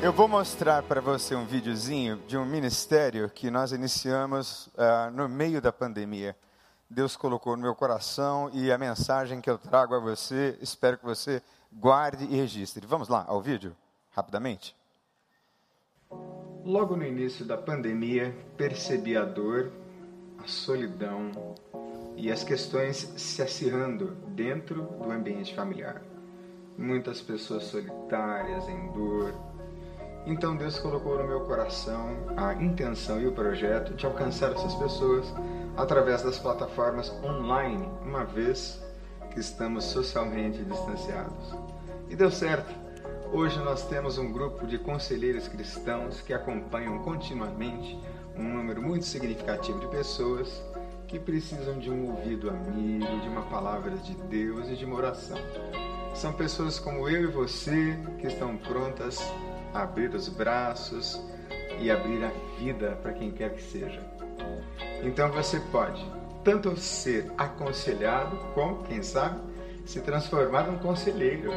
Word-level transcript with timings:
Eu 0.00 0.12
vou 0.12 0.28
mostrar 0.28 0.84
para 0.84 1.00
você 1.00 1.34
um 1.34 1.44
videozinho 1.44 2.18
de 2.28 2.38
um 2.38 2.46
ministério 2.46 3.28
que 3.28 3.50
nós 3.50 3.72
iniciamos 3.72 4.68
uh, 4.68 5.10
no 5.12 5.28
meio 5.28 5.60
da 5.60 5.72
pandemia. 5.72 6.36
Deus 6.88 7.16
colocou 7.16 7.56
no 7.56 7.62
meu 7.62 7.74
coração 7.74 8.48
e 8.54 8.70
a 8.70 8.78
mensagem 8.78 9.40
que 9.40 9.50
eu 9.50 9.58
trago 9.58 9.96
a 9.96 9.98
você, 9.98 10.56
espero 10.62 10.98
que 10.98 11.04
você 11.04 11.42
guarde 11.72 12.24
e 12.26 12.36
registre. 12.36 12.86
Vamos 12.86 13.08
lá 13.08 13.24
ao 13.26 13.42
vídeo, 13.42 13.76
rapidamente. 14.10 14.74
Logo 16.64 16.94
no 16.94 17.04
início 17.04 17.44
da 17.44 17.56
pandemia, 17.58 18.32
percebi 18.56 19.16
a 19.16 19.24
dor, 19.24 19.72
a 20.38 20.46
solidão 20.46 21.32
e 22.16 22.30
as 22.30 22.44
questões 22.44 22.98
se 23.16 23.42
acirrando 23.42 24.14
dentro 24.28 24.82
do 24.82 25.10
ambiente 25.10 25.56
familiar. 25.56 26.00
Muitas 26.76 27.20
pessoas 27.20 27.64
solitárias, 27.64 28.68
em 28.68 28.92
dor, 28.92 29.34
então 30.28 30.54
Deus 30.54 30.78
colocou 30.78 31.16
no 31.16 31.26
meu 31.26 31.40
coração 31.40 32.18
a 32.36 32.52
intenção 32.52 33.18
e 33.18 33.26
o 33.26 33.32
projeto 33.32 33.94
de 33.94 34.04
alcançar 34.04 34.52
essas 34.52 34.74
pessoas 34.74 35.24
através 35.74 36.22
das 36.22 36.38
plataformas 36.38 37.10
online, 37.24 37.88
uma 38.02 38.24
vez 38.24 38.78
que 39.32 39.40
estamos 39.40 39.84
socialmente 39.84 40.62
distanciados. 40.62 41.54
E 42.10 42.14
deu 42.14 42.30
certo. 42.30 42.74
Hoje 43.32 43.58
nós 43.60 43.86
temos 43.88 44.18
um 44.18 44.30
grupo 44.30 44.66
de 44.66 44.76
conselheiros 44.76 45.48
cristãos 45.48 46.20
que 46.20 46.34
acompanham 46.34 46.98
continuamente 46.98 47.98
um 48.36 48.44
número 48.44 48.82
muito 48.82 49.06
significativo 49.06 49.80
de 49.80 49.86
pessoas 49.88 50.62
que 51.06 51.18
precisam 51.18 51.78
de 51.78 51.90
um 51.90 52.10
ouvido 52.10 52.50
amigo, 52.50 53.20
de 53.20 53.28
uma 53.28 53.42
palavra 53.42 53.96
de 53.96 54.14
Deus 54.14 54.68
e 54.68 54.76
de 54.76 54.84
uma 54.84 54.96
oração. 54.96 55.38
São 56.14 56.34
pessoas 56.34 56.78
como 56.78 57.08
eu 57.08 57.24
e 57.24 57.26
você 57.26 57.98
que 58.18 58.26
estão 58.26 58.58
prontas 58.58 59.18
abrir 59.74 60.14
os 60.14 60.28
braços 60.28 61.20
e 61.80 61.90
abrir 61.90 62.24
a 62.24 62.30
vida 62.58 62.98
para 63.02 63.12
quem 63.12 63.30
quer 63.30 63.54
que 63.54 63.62
seja. 63.62 64.00
Então 65.02 65.30
você 65.30 65.60
pode 65.72 66.04
tanto 66.44 66.76
ser 66.76 67.30
aconselhado, 67.36 68.36
como, 68.54 68.82
quem 68.84 69.02
sabe, 69.02 69.38
se 69.84 70.00
transformar 70.00 70.62
num 70.62 70.78
conselheiro. 70.78 71.52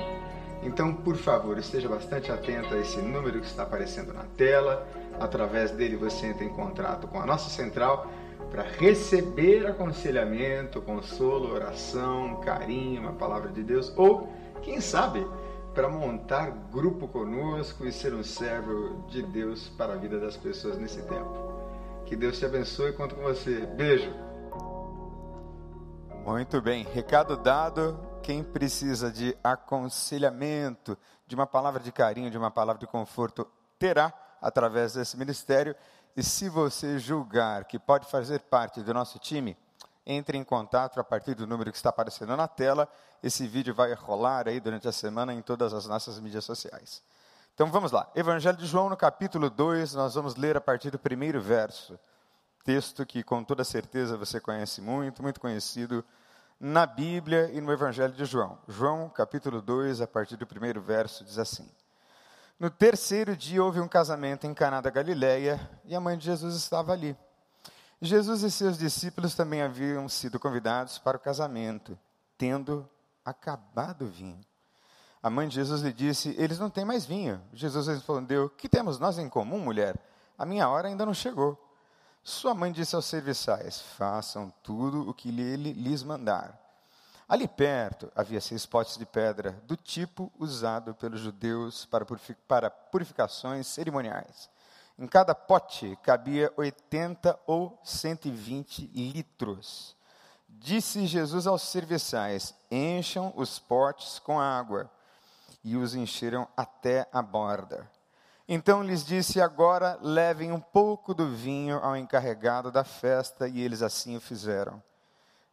Então, 0.64 0.94
por 0.94 1.16
favor, 1.16 1.58
esteja 1.58 1.90
bastante 1.90 2.32
atento 2.32 2.74
a 2.74 2.78
esse 2.78 3.00
número 3.00 3.40
que 3.40 3.48
está 3.48 3.64
aparecendo 3.64 4.14
na 4.14 4.24
tela. 4.38 4.88
Através 5.20 5.72
dele 5.72 5.96
você 5.96 6.28
entra 6.28 6.44
em 6.44 6.50
contato 6.50 7.08
com 7.08 7.20
a 7.20 7.26
nossa 7.26 7.50
central 7.50 8.12
para 8.52 8.64
receber 8.64 9.66
aconselhamento, 9.66 10.82
consolo, 10.82 11.54
oração, 11.54 12.42
carinho, 12.42 13.02
uma 13.02 13.14
palavra 13.14 13.50
de 13.50 13.64
Deus 13.64 13.94
ou, 13.96 14.30
quem 14.62 14.82
sabe, 14.82 15.26
para 15.74 15.90
montar 15.90 16.52
grupo 16.72 17.08
conosco 17.08 17.86
e 17.86 17.92
ser 17.92 18.14
um 18.14 18.24
servo 18.24 19.06
de 19.08 19.22
Deus 19.24 19.70
para 19.70 19.94
a 19.94 19.96
vida 19.96 20.20
das 20.20 20.36
pessoas 20.36 20.78
nesse 20.78 21.02
tempo. 21.04 21.52
Que 22.06 22.16
Deus 22.16 22.38
te 22.38 22.46
abençoe 22.46 22.90
e 22.90 22.94
conto 22.94 23.16
com 23.16 23.22
você. 23.22 23.66
Beijo. 23.66 24.12
Muito 26.26 26.62
bem, 26.62 26.84
recado 26.84 27.38
dado. 27.38 27.98
Quem 28.22 28.44
precisa 28.44 29.12
de 29.12 29.36
aconselhamento, 29.44 30.98
de 31.26 31.36
uma 31.36 31.48
palavra 31.48 31.80
de 31.80 31.92
carinho, 31.92 32.30
de 32.30 32.38
uma 32.38 32.52
palavra 32.52 32.80
de 32.80 32.86
conforto, 32.86 33.48
terá 33.80 34.14
através 34.42 34.94
desse 34.94 35.18
ministério. 35.18 35.76
E 36.16 36.22
se 36.22 36.50
você 36.50 37.00
julgar 37.00 37.66
que 37.66 37.80
pode 37.80 38.06
fazer 38.12 38.42
parte 38.42 38.82
do 38.82 38.94
nosso 38.94 39.18
time, 39.18 39.58
entre 40.06 40.38
em 40.38 40.44
contato 40.44 41.00
a 41.00 41.04
partir 41.04 41.36
do 41.36 41.46
número 41.46 41.72
que 41.72 41.78
está 41.78 41.90
aparecendo 41.90 42.36
na 42.36 42.48
tela. 42.48 42.88
Esse 43.22 43.48
vídeo 43.48 43.74
vai 43.74 43.94
rolar 43.94 44.48
aí 44.48 44.60
durante 44.60 44.88
a 44.88 44.92
semana 44.92 45.34
em 45.34 45.42
todas 45.42 45.74
as 45.74 45.86
nossas 45.86 46.20
mídias 46.20 46.46
sociais. 46.46 47.04
Então 47.54 47.70
vamos 47.70 47.92
lá. 47.92 48.10
Evangelho 48.16 48.58
de 48.58 48.66
João, 48.66 48.90
no 48.90 48.98
capítulo 48.98 49.50
2, 49.50 49.94
nós 49.94 50.16
vamos 50.16 50.36
ler 50.36 50.58
a 50.58 50.62
partir 50.62 50.90
do 50.90 50.98
primeiro 50.98 51.42
verso. 51.42 52.00
Texto 52.64 53.06
que 53.06 53.24
com 53.24 53.44
toda 53.44 53.64
certeza 53.64 54.18
você 54.18 54.40
conhece 54.40 54.82
muito, 54.82 55.22
muito 55.22 55.40
conhecido 55.40 56.04
na 56.60 56.86
Bíblia 56.86 57.50
e 57.52 57.60
no 57.60 57.72
Evangelho 57.72 58.14
de 58.14 58.24
João. 58.24 58.60
João, 58.68 59.10
capítulo 59.10 59.62
2, 59.62 60.00
a 60.00 60.08
partir 60.08 60.38
do 60.38 60.46
primeiro 60.46 60.80
verso, 60.82 61.24
diz 61.24 61.40
assim: 61.40 61.68
No 62.60 62.70
terceiro 62.70 63.36
dia 63.36 63.64
houve 63.64 63.80
um 63.80 63.88
casamento 63.88 64.46
em 64.46 64.54
Caná 64.54 64.80
da 64.80 64.92
Galileia 64.92 65.60
e 65.84 65.96
a 65.96 66.00
mãe 66.00 66.18
de 66.18 66.26
Jesus 66.26 66.56
estava 66.56 66.94
ali. 66.94 67.18
Jesus 68.02 68.42
e 68.42 68.50
seus 68.50 68.80
discípulos 68.80 69.36
também 69.36 69.62
haviam 69.62 70.10
sido 70.10 70.40
convidados 70.40 70.98
para 70.98 71.18
o 71.18 71.20
casamento, 71.20 71.98
tendo 72.36 72.90
acabado 73.24 74.06
o 74.06 74.10
vinho. 74.10 74.42
A 75.22 75.30
mãe 75.30 75.48
de 75.48 75.54
Jesus 75.54 75.82
lhe 75.82 75.94
disse: 75.94 76.36
Eles 76.40 76.58
não 76.58 76.70
têm 76.70 76.84
mais 76.84 77.06
vinho. 77.06 77.40
Jesus 77.54 77.86
respondeu: 77.88 78.50
Que 78.50 78.68
temos 78.68 78.98
nós 78.98 79.20
em 79.20 79.30
comum, 79.30 79.60
mulher? 79.60 79.96
A 80.36 80.46
minha 80.48 80.68
hora 80.68 80.88
ainda 80.88 81.06
não 81.06 81.14
chegou. 81.14 81.56
Sua 82.24 82.56
mãe 82.56 82.72
disse 82.72 82.96
aos 82.96 83.06
serviçais: 83.06 83.80
Façam 83.80 84.52
tudo 84.64 85.08
o 85.08 85.14
que 85.14 85.30
ele 85.30 85.74
lhes 85.74 86.02
mandar. 86.02 86.60
Ali 87.30 87.48
perto 87.48 88.12
havia 88.16 88.42
seis 88.42 88.66
potes 88.66 88.98
de 88.98 89.06
pedra, 89.06 89.52
do 89.68 89.78
tipo 89.78 90.32
usado 90.40 90.96
pelos 90.96 91.20
judeus 91.20 91.86
para 91.86 92.04
purificações 92.72 93.68
cerimoniais. 93.68 94.50
Em 95.02 95.08
cada 95.08 95.34
pote 95.34 95.98
cabia 96.04 96.54
80 96.56 97.40
ou 97.48 97.76
120 97.84 98.86
litros. 98.94 99.98
Disse 100.48 101.08
Jesus 101.08 101.48
aos 101.48 101.64
serviçais: 101.64 102.54
Encham 102.70 103.34
os 103.36 103.58
potes 103.58 104.20
com 104.20 104.40
água. 104.40 104.92
E 105.64 105.76
os 105.76 105.96
encheram 105.96 106.48
até 106.56 107.08
a 107.12 107.20
borda. 107.20 107.90
Então 108.48 108.84
lhes 108.84 109.04
disse: 109.04 109.42
Agora 109.42 109.98
levem 110.04 110.52
um 110.52 110.60
pouco 110.60 111.16
do 111.16 111.32
vinho 111.32 111.80
ao 111.80 111.98
encarregado 111.98 112.72
da 112.72 112.84
festa, 112.84 113.48
e 113.48 113.60
eles 113.60 113.82
assim 113.82 114.16
o 114.18 114.22
fizeram. 114.22 114.84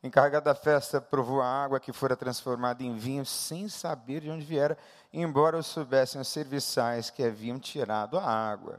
O 0.02 0.06
encarregado 0.06 0.44
da 0.44 0.54
festa 0.54 1.00
provou 1.00 1.40
a 1.40 1.46
água 1.46 1.80
que 1.80 1.90
fora 1.90 2.14
transformada 2.14 2.82
em 2.82 2.94
vinho 2.98 3.24
sem 3.24 3.66
saber 3.66 4.20
de 4.20 4.30
onde 4.30 4.44
viera, 4.44 4.76
embora 5.10 5.56
o 5.56 5.62
soubessem 5.62 6.20
os 6.20 6.28
serviçais 6.28 7.08
que 7.08 7.24
haviam 7.24 7.58
tirado 7.58 8.18
a 8.18 8.26
água. 8.26 8.78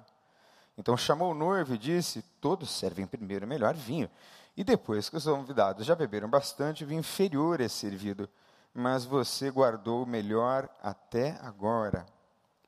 Então 0.79 0.95
chamou 0.95 1.31
o 1.31 1.35
noivo 1.35 1.75
e 1.75 1.78
disse: 1.78 2.22
Todos 2.40 2.69
servem 2.72 3.06
primeiro 3.06 3.45
o 3.45 3.50
melhor 3.50 3.75
vinho. 3.75 4.09
E 4.56 4.63
depois 4.63 5.09
que 5.09 5.17
os 5.17 5.25
convidados 5.25 5.85
já 5.85 5.94
beberam 5.94 6.29
bastante, 6.29 6.85
o 6.85 6.88
vinho 6.88 7.01
inferior 7.01 7.59
é 7.59 7.67
servido. 7.67 8.29
Mas 8.73 9.03
você 9.03 9.51
guardou 9.51 10.03
o 10.03 10.07
melhor 10.07 10.69
até 10.81 11.38
agora. 11.41 12.06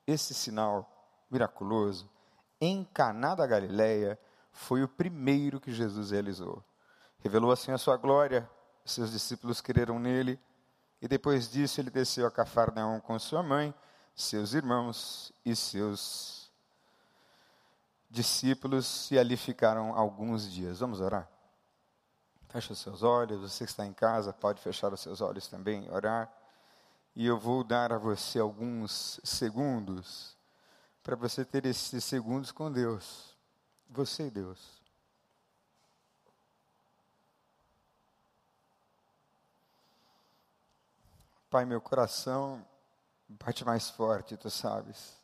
Esse 0.06 0.34
sinal 0.34 0.86
miraculoso, 1.30 2.06
em 2.60 2.84
Caná 2.84 3.34
da 3.34 3.46
Galileia, 3.46 4.18
foi 4.52 4.82
o 4.82 4.88
primeiro 4.88 5.58
que 5.58 5.72
Jesus 5.72 6.10
realizou. 6.10 6.62
Revelou 7.20 7.50
assim 7.50 7.72
a 7.72 7.78
sua 7.78 7.96
glória, 7.96 8.48
seus 8.84 9.10
discípulos 9.10 9.62
creram 9.62 9.98
nele, 9.98 10.38
e 11.00 11.08
depois 11.08 11.50
disso 11.50 11.80
ele 11.80 11.88
desceu 11.88 12.26
a 12.26 12.30
Cafarnaum 12.30 13.00
com 13.00 13.18
sua 13.18 13.42
mãe, 13.42 13.72
seus 14.14 14.52
irmãos 14.52 15.32
e 15.46 15.56
seus 15.56 16.41
discípulos 18.12 19.10
e 19.10 19.18
ali 19.18 19.36
ficaram 19.36 19.96
alguns 19.96 20.50
dias. 20.52 20.80
Vamos 20.80 21.00
orar? 21.00 21.28
Feche 22.50 22.70
os 22.70 22.78
seus 22.78 23.02
olhos, 23.02 23.40
você 23.40 23.64
que 23.64 23.70
está 23.70 23.86
em 23.86 23.94
casa 23.94 24.32
pode 24.34 24.60
fechar 24.60 24.92
os 24.92 25.00
seus 25.00 25.22
olhos 25.22 25.48
também, 25.48 25.90
orar. 25.90 26.30
E 27.16 27.26
eu 27.26 27.38
vou 27.38 27.64
dar 27.64 27.90
a 27.90 27.98
você 27.98 28.38
alguns 28.38 29.18
segundos 29.24 30.36
para 31.02 31.16
você 31.16 31.44
ter 31.44 31.64
esses 31.64 32.04
segundos 32.04 32.52
com 32.52 32.70
Deus. 32.70 33.34
Você 33.88 34.26
e 34.26 34.30
Deus. 34.30 34.82
Pai, 41.48 41.64
meu 41.64 41.80
coração 41.80 42.64
bate 43.26 43.64
mais 43.64 43.88
forte, 43.88 44.36
tu 44.36 44.50
sabes 44.50 45.21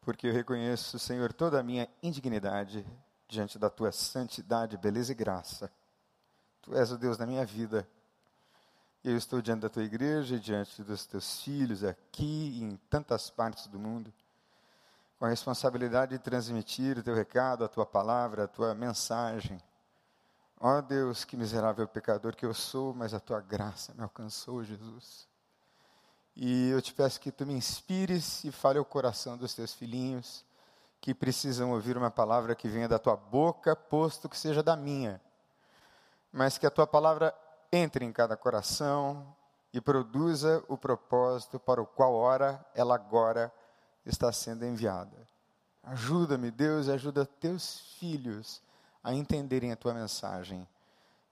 porque 0.00 0.26
eu 0.26 0.32
reconheço, 0.32 0.98
Senhor, 0.98 1.32
toda 1.32 1.60
a 1.60 1.62
minha 1.62 1.88
indignidade 2.02 2.86
diante 3.28 3.58
da 3.58 3.70
tua 3.70 3.92
santidade, 3.92 4.76
beleza 4.76 5.12
e 5.12 5.14
graça. 5.14 5.70
Tu 6.62 6.76
és 6.76 6.90
o 6.90 6.98
Deus 6.98 7.16
da 7.16 7.26
minha 7.26 7.44
vida. 7.44 7.88
Eu 9.02 9.16
estou 9.16 9.40
diante 9.40 9.60
da 9.60 9.68
tua 9.68 9.84
igreja 9.84 10.38
diante 10.38 10.82
dos 10.82 11.06
teus 11.06 11.40
filhos 11.42 11.84
aqui 11.84 12.58
e 12.58 12.62
em 12.62 12.76
tantas 12.90 13.30
partes 13.30 13.66
do 13.66 13.78
mundo, 13.78 14.12
com 15.18 15.24
a 15.24 15.28
responsabilidade 15.28 16.16
de 16.16 16.22
transmitir 16.22 16.98
o 16.98 17.02
teu 17.02 17.14
recado, 17.14 17.64
a 17.64 17.68
tua 17.68 17.86
palavra, 17.86 18.44
a 18.44 18.48
tua 18.48 18.74
mensagem. 18.74 19.62
Ó 20.58 20.78
oh 20.78 20.82
Deus, 20.82 21.24
que 21.24 21.36
miserável 21.36 21.88
pecador 21.88 22.36
que 22.36 22.44
eu 22.44 22.52
sou, 22.52 22.92
mas 22.92 23.14
a 23.14 23.20
tua 23.20 23.40
graça 23.40 23.94
me 23.94 24.02
alcançou, 24.02 24.62
Jesus. 24.62 25.29
E 26.36 26.70
eu 26.70 26.80
te 26.80 26.94
peço 26.94 27.20
que 27.20 27.32
tu 27.32 27.46
me 27.46 27.54
inspires 27.54 28.44
e 28.44 28.52
fale 28.52 28.78
ao 28.78 28.84
coração 28.84 29.36
dos 29.36 29.54
teus 29.54 29.74
filhinhos 29.74 30.44
que 31.00 31.14
precisam 31.14 31.72
ouvir 31.72 31.96
uma 31.96 32.10
palavra 32.10 32.54
que 32.54 32.68
venha 32.68 32.88
da 32.88 32.98
tua 32.98 33.16
boca, 33.16 33.74
posto 33.74 34.28
que 34.28 34.36
seja 34.36 34.62
da 34.62 34.76
minha. 34.76 35.20
Mas 36.32 36.58
que 36.58 36.66
a 36.66 36.70
tua 36.70 36.86
palavra 36.86 37.34
entre 37.72 38.04
em 38.04 38.12
cada 38.12 38.36
coração 38.36 39.26
e 39.72 39.80
produza 39.80 40.62
o 40.68 40.76
propósito 40.76 41.58
para 41.58 41.80
o 41.80 41.86
qual 41.86 42.14
ora 42.14 42.64
ela 42.74 42.94
agora 42.94 43.52
está 44.04 44.30
sendo 44.32 44.64
enviada. 44.64 45.16
Ajuda-me, 45.82 46.50
Deus, 46.50 46.86
e 46.86 46.92
ajuda 46.92 47.24
teus 47.24 47.80
filhos 47.98 48.60
a 49.02 49.14
entenderem 49.14 49.72
a 49.72 49.76
tua 49.76 49.94
mensagem. 49.94 50.68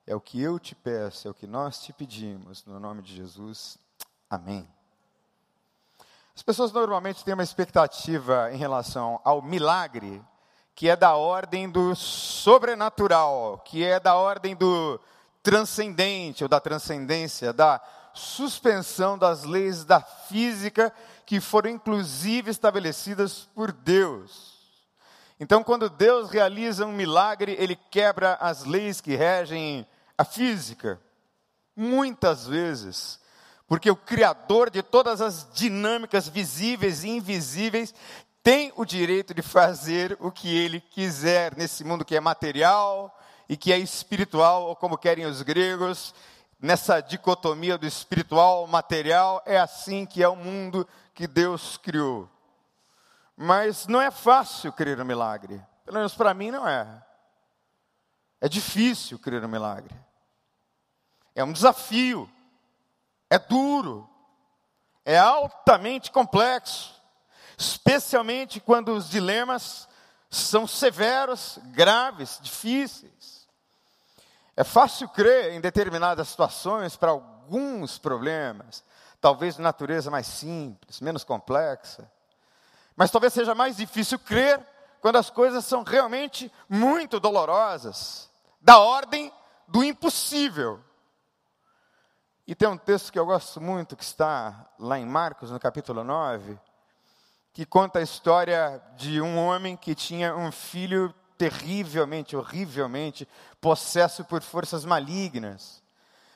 É 0.06 0.14
o 0.14 0.20
que 0.20 0.40
eu 0.40 0.58
te 0.58 0.74
peço, 0.74 1.28
é 1.28 1.30
o 1.30 1.34
que 1.34 1.46
nós 1.46 1.80
te 1.80 1.92
pedimos, 1.92 2.64
no 2.64 2.80
nome 2.80 3.02
de 3.02 3.14
Jesus. 3.14 3.76
Amém. 4.30 4.66
As 6.38 6.42
pessoas 6.44 6.70
normalmente 6.70 7.24
têm 7.24 7.34
uma 7.34 7.42
expectativa 7.42 8.52
em 8.52 8.56
relação 8.56 9.20
ao 9.24 9.42
milagre, 9.42 10.22
que 10.72 10.88
é 10.88 10.94
da 10.94 11.16
ordem 11.16 11.68
do 11.68 11.96
sobrenatural, 11.96 13.60
que 13.64 13.84
é 13.84 13.98
da 13.98 14.14
ordem 14.14 14.54
do 14.54 15.00
transcendente 15.42 16.44
ou 16.44 16.48
da 16.48 16.60
transcendência, 16.60 17.52
da 17.52 17.80
suspensão 18.14 19.18
das 19.18 19.42
leis 19.42 19.84
da 19.84 20.00
física 20.00 20.94
que 21.26 21.40
foram 21.40 21.70
inclusive 21.70 22.52
estabelecidas 22.52 23.48
por 23.52 23.72
Deus. 23.72 24.60
Então, 25.40 25.64
quando 25.64 25.90
Deus 25.90 26.30
realiza 26.30 26.86
um 26.86 26.92
milagre, 26.92 27.56
ele 27.58 27.74
quebra 27.74 28.34
as 28.34 28.64
leis 28.64 29.00
que 29.00 29.16
regem 29.16 29.84
a 30.16 30.24
física. 30.24 31.00
Muitas 31.74 32.46
vezes. 32.46 33.18
Porque 33.68 33.90
o 33.90 33.96
Criador 33.96 34.70
de 34.70 34.82
todas 34.82 35.20
as 35.20 35.46
dinâmicas 35.52 36.26
visíveis 36.26 37.04
e 37.04 37.10
invisíveis 37.10 37.94
tem 38.42 38.72
o 38.76 38.84
direito 38.84 39.34
de 39.34 39.42
fazer 39.42 40.16
o 40.20 40.32
que 40.32 40.48
ele 40.48 40.80
quiser 40.80 41.54
nesse 41.54 41.84
mundo 41.84 42.04
que 42.04 42.16
é 42.16 42.20
material 42.20 43.14
e 43.46 43.58
que 43.58 43.70
é 43.70 43.78
espiritual, 43.78 44.64
ou 44.64 44.74
como 44.74 44.96
querem 44.96 45.26
os 45.26 45.42
gregos, 45.42 46.14
nessa 46.58 47.00
dicotomia 47.00 47.76
do 47.76 47.86
espiritual 47.86 48.66
material, 48.66 49.42
é 49.44 49.58
assim 49.58 50.06
que 50.06 50.22
é 50.22 50.28
o 50.28 50.34
mundo 50.34 50.88
que 51.14 51.26
Deus 51.26 51.76
criou. 51.76 52.28
Mas 53.36 53.86
não 53.86 54.00
é 54.00 54.10
fácil 54.10 54.72
crer 54.72 54.96
no 54.96 55.04
milagre. 55.04 55.60
Pelo 55.84 55.98
menos 55.98 56.14
para 56.14 56.34
mim 56.34 56.50
não 56.50 56.66
é. 56.66 56.86
É 58.40 58.48
difícil 58.48 59.18
crer 59.18 59.42
no 59.42 59.48
milagre. 59.48 59.94
É 61.34 61.44
um 61.44 61.52
desafio. 61.52 62.30
É 63.30 63.38
duro. 63.38 64.08
É 65.04 65.18
altamente 65.18 66.10
complexo. 66.10 66.94
Especialmente 67.56 68.60
quando 68.60 68.92
os 68.92 69.08
dilemas 69.08 69.88
são 70.30 70.66
severos, 70.66 71.58
graves, 71.72 72.38
difíceis. 72.42 73.48
É 74.56 74.64
fácil 74.64 75.08
crer 75.08 75.52
em 75.52 75.60
determinadas 75.60 76.28
situações 76.28 76.96
para 76.96 77.12
alguns 77.12 77.98
problemas, 77.98 78.84
talvez 79.20 79.56
de 79.56 79.62
natureza 79.62 80.10
mais 80.10 80.26
simples, 80.26 81.00
menos 81.00 81.24
complexa. 81.24 82.10
Mas 82.96 83.10
talvez 83.10 83.32
seja 83.32 83.54
mais 83.54 83.76
difícil 83.76 84.18
crer 84.18 84.60
quando 85.00 85.16
as 85.16 85.30
coisas 85.30 85.64
são 85.64 85.84
realmente 85.84 86.52
muito 86.68 87.20
dolorosas, 87.20 88.28
da 88.60 88.78
ordem 88.78 89.32
do 89.68 89.84
impossível. 89.84 90.80
E 92.48 92.54
tem 92.54 92.66
um 92.66 92.78
texto 92.78 93.12
que 93.12 93.18
eu 93.18 93.26
gosto 93.26 93.60
muito, 93.60 93.94
que 93.94 94.02
está 94.02 94.70
lá 94.78 94.98
em 94.98 95.04
Marcos, 95.04 95.50
no 95.50 95.60
capítulo 95.60 96.02
9, 96.02 96.58
que 97.52 97.66
conta 97.66 97.98
a 97.98 98.02
história 98.02 98.82
de 98.96 99.20
um 99.20 99.36
homem 99.36 99.76
que 99.76 99.94
tinha 99.94 100.34
um 100.34 100.50
filho 100.50 101.14
terrivelmente, 101.36 102.34
horrivelmente 102.34 103.28
possesso 103.60 104.24
por 104.24 104.40
forças 104.40 104.86
malignas. 104.86 105.82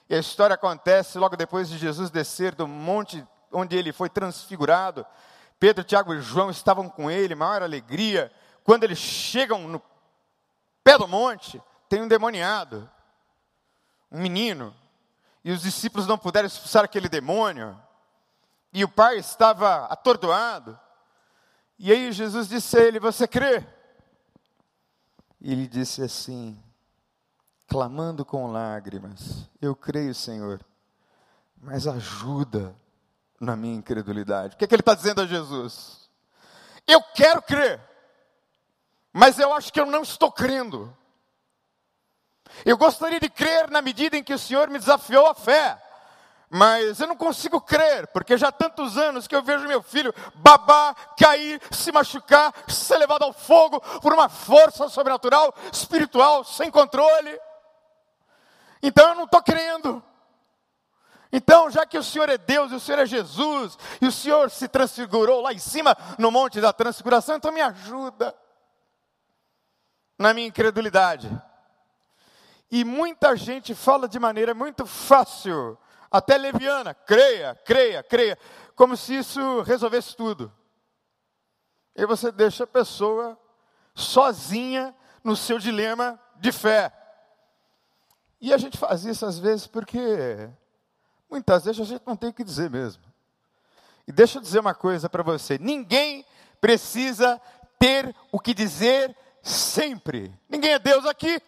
E 0.06 0.14
a 0.14 0.18
história 0.18 0.52
acontece 0.52 1.16
logo 1.16 1.34
depois 1.34 1.70
de 1.70 1.78
Jesus 1.78 2.10
descer 2.10 2.54
do 2.54 2.68
monte 2.68 3.26
onde 3.50 3.74
ele 3.74 3.90
foi 3.90 4.10
transfigurado 4.10 5.06
Pedro, 5.58 5.82
Tiago 5.82 6.12
e 6.12 6.20
João 6.20 6.50
estavam 6.50 6.90
com 6.90 7.10
ele, 7.10 7.36
maior 7.36 7.62
alegria. 7.62 8.30
Quando 8.64 8.82
eles 8.82 8.98
chegam 8.98 9.60
no 9.68 9.80
pé 10.84 10.98
do 10.98 11.06
monte, 11.08 11.62
tem 11.88 12.02
um 12.02 12.08
demoniado, 12.08 12.90
um 14.10 14.20
menino, 14.20 14.74
e 15.44 15.50
os 15.50 15.62
discípulos 15.62 16.06
não 16.06 16.18
puderam 16.18 16.46
expulsar 16.46 16.84
aquele 16.84 17.08
demônio, 17.08 17.78
e 18.72 18.84
o 18.84 18.88
pai 18.88 19.18
estava 19.18 19.86
atordoado. 19.86 20.78
E 21.78 21.90
aí 21.92 22.12
Jesus 22.12 22.48
disse 22.48 22.78
a 22.78 22.82
ele: 22.82 23.00
Você 23.00 23.26
crê? 23.26 23.66
E 25.40 25.50
ele 25.50 25.66
disse 25.66 26.02
assim, 26.02 26.56
clamando 27.66 28.24
com 28.24 28.52
lágrimas: 28.52 29.48
Eu 29.60 29.74
creio, 29.74 30.14
Senhor, 30.14 30.64
mas 31.56 31.86
ajuda 31.86 32.76
na 33.40 33.56
minha 33.56 33.74
incredulidade. 33.74 34.54
O 34.54 34.58
que, 34.58 34.64
é 34.64 34.68
que 34.68 34.74
ele 34.74 34.82
está 34.82 34.94
dizendo 34.94 35.22
a 35.22 35.26
Jesus? 35.26 36.08
Eu 36.86 37.02
quero 37.14 37.40
crer, 37.42 37.80
mas 39.12 39.38
eu 39.38 39.52
acho 39.52 39.72
que 39.72 39.80
eu 39.80 39.86
não 39.86 40.02
estou 40.02 40.30
crendo. 40.30 40.96
Eu 42.64 42.76
gostaria 42.76 43.18
de 43.18 43.28
crer 43.28 43.70
na 43.70 43.82
medida 43.82 44.16
em 44.16 44.22
que 44.22 44.34
o 44.34 44.38
Senhor 44.38 44.68
me 44.68 44.78
desafiou 44.78 45.26
a 45.26 45.34
fé, 45.34 45.80
mas 46.48 47.00
eu 47.00 47.06
não 47.06 47.16
consigo 47.16 47.60
crer, 47.60 48.06
porque 48.08 48.36
já 48.36 48.48
há 48.48 48.52
tantos 48.52 48.98
anos 48.98 49.26
que 49.26 49.34
eu 49.34 49.42
vejo 49.42 49.66
meu 49.66 49.82
filho 49.82 50.14
babar, 50.34 50.94
cair, 51.16 51.60
se 51.70 51.90
machucar, 51.90 52.52
ser 52.68 52.98
levado 52.98 53.22
ao 53.22 53.32
fogo 53.32 53.80
por 54.00 54.12
uma 54.12 54.28
força 54.28 54.88
sobrenatural, 54.88 55.54
espiritual, 55.72 56.44
sem 56.44 56.70
controle. 56.70 57.40
Então 58.82 59.08
eu 59.08 59.14
não 59.14 59.24
estou 59.24 59.42
crendo. 59.42 60.02
Então, 61.32 61.70
já 61.70 61.86
que 61.86 61.96
o 61.96 62.02
Senhor 62.02 62.28
é 62.28 62.36
Deus 62.36 62.70
e 62.70 62.74
o 62.74 62.80
Senhor 62.80 62.98
é 62.98 63.06
Jesus, 63.06 63.78
e 64.02 64.06
o 64.06 64.12
Senhor 64.12 64.50
se 64.50 64.68
transfigurou 64.68 65.40
lá 65.40 65.54
em 65.54 65.58
cima 65.58 65.96
no 66.18 66.30
monte 66.30 66.60
da 66.60 66.74
transfiguração, 66.74 67.36
então 67.36 67.50
me 67.50 67.62
ajuda 67.62 68.34
na 70.18 70.34
minha 70.34 70.46
incredulidade. 70.46 71.30
E 72.72 72.84
muita 72.84 73.36
gente 73.36 73.72
fala 73.72 74.08
de 74.08 74.18
maneira 74.18 74.52
muito 74.52 74.84
fácil, 74.84 75.78
até 76.10 76.36
leviana, 76.36 76.92
creia, 76.92 77.54
creia, 77.64 78.02
creia, 78.02 78.36
como 78.74 78.96
se 78.96 79.14
isso 79.14 79.60
resolvesse 79.60 80.16
tudo. 80.16 80.52
E 81.94 82.04
você 82.04 82.32
deixa 82.32 82.64
a 82.64 82.66
pessoa 82.66 83.38
sozinha 83.94 84.92
no 85.22 85.36
seu 85.36 85.60
dilema 85.60 86.18
de 86.36 86.50
fé. 86.50 86.92
E 88.40 88.52
a 88.52 88.56
gente 88.56 88.76
faz 88.76 89.04
isso 89.04 89.24
às 89.24 89.38
vezes 89.38 89.68
porque 89.68 90.50
Muitas 91.32 91.64
vezes 91.64 91.80
a 91.80 91.84
gente 91.84 92.02
não 92.06 92.14
tem 92.14 92.28
o 92.28 92.32
que 92.34 92.44
dizer 92.44 92.68
mesmo. 92.68 93.02
E 94.06 94.12
deixa 94.12 94.36
eu 94.36 94.42
dizer 94.42 94.58
uma 94.58 94.74
coisa 94.74 95.08
para 95.08 95.22
você: 95.22 95.56
ninguém 95.56 96.26
precisa 96.60 97.40
ter 97.78 98.14
o 98.30 98.38
que 98.38 98.52
dizer 98.52 99.16
sempre. 99.42 100.38
Ninguém 100.46 100.72
é 100.72 100.78
Deus 100.78 101.06
aqui. 101.06 101.40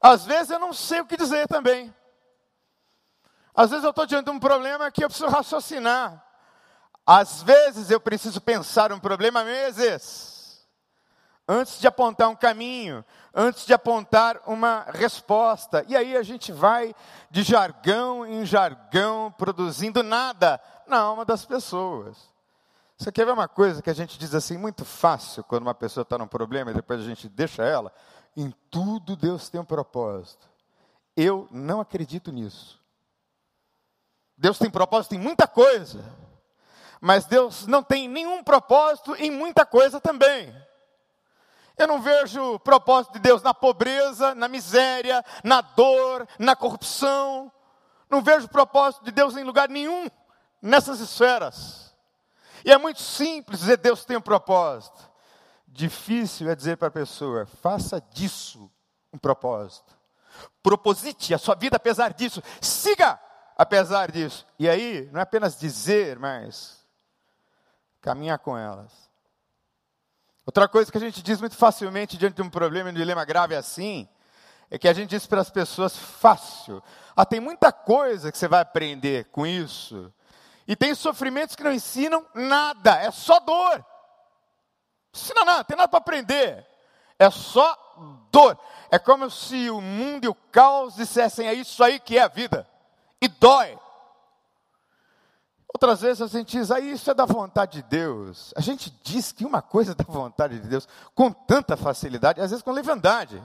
Às 0.00 0.24
vezes 0.24 0.50
eu 0.50 0.58
não 0.58 0.72
sei 0.72 1.00
o 1.00 1.06
que 1.06 1.16
dizer 1.16 1.46
também. 1.46 1.94
Às 3.54 3.70
vezes 3.70 3.84
eu 3.84 3.90
estou 3.90 4.06
diante 4.06 4.26
de 4.26 4.30
um 4.30 4.38
problema 4.38 4.90
que 4.90 5.04
eu 5.04 5.08
preciso 5.08 5.28
raciocinar. 5.28 6.24
Às 7.06 7.42
vezes 7.42 7.90
eu 7.90 8.00
preciso 8.00 8.40
pensar 8.40 8.92
um 8.92 9.00
problema 9.00 9.44
meses 9.44 10.40
antes 11.50 11.80
de 11.80 11.88
apontar 11.88 12.28
um 12.28 12.36
caminho, 12.36 13.04
antes 13.34 13.66
de 13.66 13.74
apontar 13.74 14.40
uma 14.46 14.86
resposta. 14.92 15.84
E 15.88 15.96
aí 15.96 16.16
a 16.16 16.22
gente 16.22 16.52
vai 16.52 16.94
de 17.28 17.42
jargão 17.42 18.24
em 18.24 18.46
jargão, 18.46 19.34
produzindo 19.36 20.00
nada 20.00 20.60
na 20.86 20.98
alma 20.98 21.24
das 21.24 21.44
pessoas. 21.44 22.30
Você 22.96 23.10
quer 23.10 23.24
ver 23.24 23.32
uma 23.32 23.48
coisa 23.48 23.82
que 23.82 23.90
a 23.90 23.94
gente 23.94 24.16
diz 24.16 24.32
assim 24.32 24.56
muito 24.56 24.84
fácil 24.84 25.42
quando 25.42 25.62
uma 25.62 25.74
pessoa 25.74 26.02
está 26.02 26.16
num 26.16 26.28
problema 26.28 26.70
e 26.70 26.74
depois 26.74 27.00
a 27.00 27.04
gente 27.04 27.28
deixa 27.28 27.64
ela? 27.64 27.92
Em 28.36 28.52
tudo 28.70 29.16
Deus 29.16 29.48
tem 29.48 29.60
um 29.60 29.64
propósito. 29.64 30.48
Eu 31.16 31.48
não 31.50 31.80
acredito 31.80 32.30
nisso. 32.30 32.80
Deus 34.36 34.58
tem 34.58 34.70
propósito 34.70 35.14
em 35.14 35.18
muita 35.18 35.46
coisa, 35.46 36.02
mas 37.00 37.26
Deus 37.26 37.66
não 37.66 37.82
tem 37.82 38.08
nenhum 38.08 38.42
propósito 38.42 39.14
em 39.16 39.30
muita 39.30 39.66
coisa 39.66 40.00
também. 40.00 40.54
Eu 41.76 41.86
não 41.86 42.00
vejo 42.00 42.58
propósito 42.60 43.14
de 43.14 43.18
Deus 43.18 43.42
na 43.42 43.52
pobreza, 43.52 44.34
na 44.34 44.48
miséria, 44.48 45.24
na 45.42 45.60
dor, 45.60 46.26
na 46.38 46.54
corrupção. 46.54 47.52
Não 48.08 48.22
vejo 48.22 48.48
propósito 48.48 49.04
de 49.04 49.10
Deus 49.10 49.36
em 49.36 49.44
lugar 49.44 49.68
nenhum 49.68 50.08
nessas 50.60 51.00
esferas. 51.00 51.94
E 52.64 52.72
é 52.72 52.78
muito 52.78 53.00
simples 53.00 53.60
dizer 53.60 53.78
Deus 53.78 54.04
tem 54.04 54.16
um 54.16 54.22
propósito. 54.22 55.09
Difícil 55.70 56.50
é 56.50 56.54
dizer 56.54 56.76
para 56.76 56.88
a 56.88 56.90
pessoa, 56.90 57.46
faça 57.46 58.00
disso 58.12 58.70
um 59.12 59.18
propósito. 59.18 59.96
Proposite 60.62 61.32
a 61.32 61.38
sua 61.38 61.54
vida 61.54 61.76
apesar 61.76 62.12
disso. 62.12 62.42
Siga 62.60 63.18
apesar 63.56 64.10
disso. 64.10 64.46
E 64.58 64.68
aí, 64.68 65.08
não 65.12 65.20
é 65.20 65.22
apenas 65.22 65.58
dizer, 65.58 66.18
mas 66.18 66.84
caminhar 68.00 68.38
com 68.38 68.58
elas. 68.58 68.92
Outra 70.44 70.66
coisa 70.66 70.90
que 70.90 70.98
a 70.98 71.00
gente 71.00 71.22
diz 71.22 71.40
muito 71.40 71.56
facilmente 71.56 72.16
diante 72.16 72.34
de 72.34 72.42
um 72.42 72.50
problema, 72.50 72.90
um 72.90 72.94
dilema 72.94 73.24
grave 73.24 73.54
assim, 73.54 74.08
é 74.70 74.78
que 74.78 74.88
a 74.88 74.92
gente 74.92 75.10
diz 75.10 75.26
para 75.26 75.40
as 75.40 75.50
pessoas 75.50 75.96
fácil. 75.96 76.82
Ah, 77.14 77.24
tem 77.24 77.38
muita 77.38 77.72
coisa 77.72 78.32
que 78.32 78.38
você 78.38 78.48
vai 78.48 78.60
aprender 78.60 79.26
com 79.26 79.46
isso. 79.46 80.12
E 80.66 80.74
tem 80.74 80.94
sofrimentos 80.94 81.54
que 81.54 81.62
não 81.62 81.72
ensinam 81.72 82.24
nada, 82.34 82.96
é 82.96 83.10
só 83.10 83.38
dor. 83.40 83.84
Ensina 85.14 85.44
nada, 85.44 85.64
tem 85.64 85.76
nada 85.76 85.88
para 85.88 85.98
aprender. 85.98 86.66
É 87.18 87.30
só 87.30 87.76
dor. 88.30 88.58
É 88.90 88.98
como 88.98 89.30
se 89.30 89.70
o 89.70 89.80
mundo 89.80 90.24
e 90.24 90.28
o 90.28 90.34
caos 90.34 90.94
dissessem: 90.94 91.46
é 91.46 91.54
isso 91.54 91.82
aí 91.82 92.00
que 92.00 92.18
é 92.18 92.22
a 92.22 92.28
vida. 92.28 92.68
E 93.20 93.28
dói. 93.28 93.78
Outras 95.72 96.00
vezes 96.00 96.20
a 96.20 96.26
gente 96.26 96.58
diz, 96.58 96.70
ah, 96.72 96.80
isso 96.80 97.10
é 97.10 97.14
da 97.14 97.24
vontade 97.24 97.80
de 97.80 97.88
Deus. 97.88 98.52
A 98.56 98.60
gente 98.60 98.90
diz 99.04 99.30
que 99.30 99.44
uma 99.44 99.62
coisa 99.62 99.92
é 99.92 99.94
da 99.94 100.04
vontade 100.04 100.58
de 100.58 100.66
Deus 100.66 100.88
com 101.14 101.32
tanta 101.32 101.76
facilidade, 101.76 102.40
às 102.40 102.50
vezes 102.50 102.62
com 102.62 102.72
leviandade. 102.72 103.40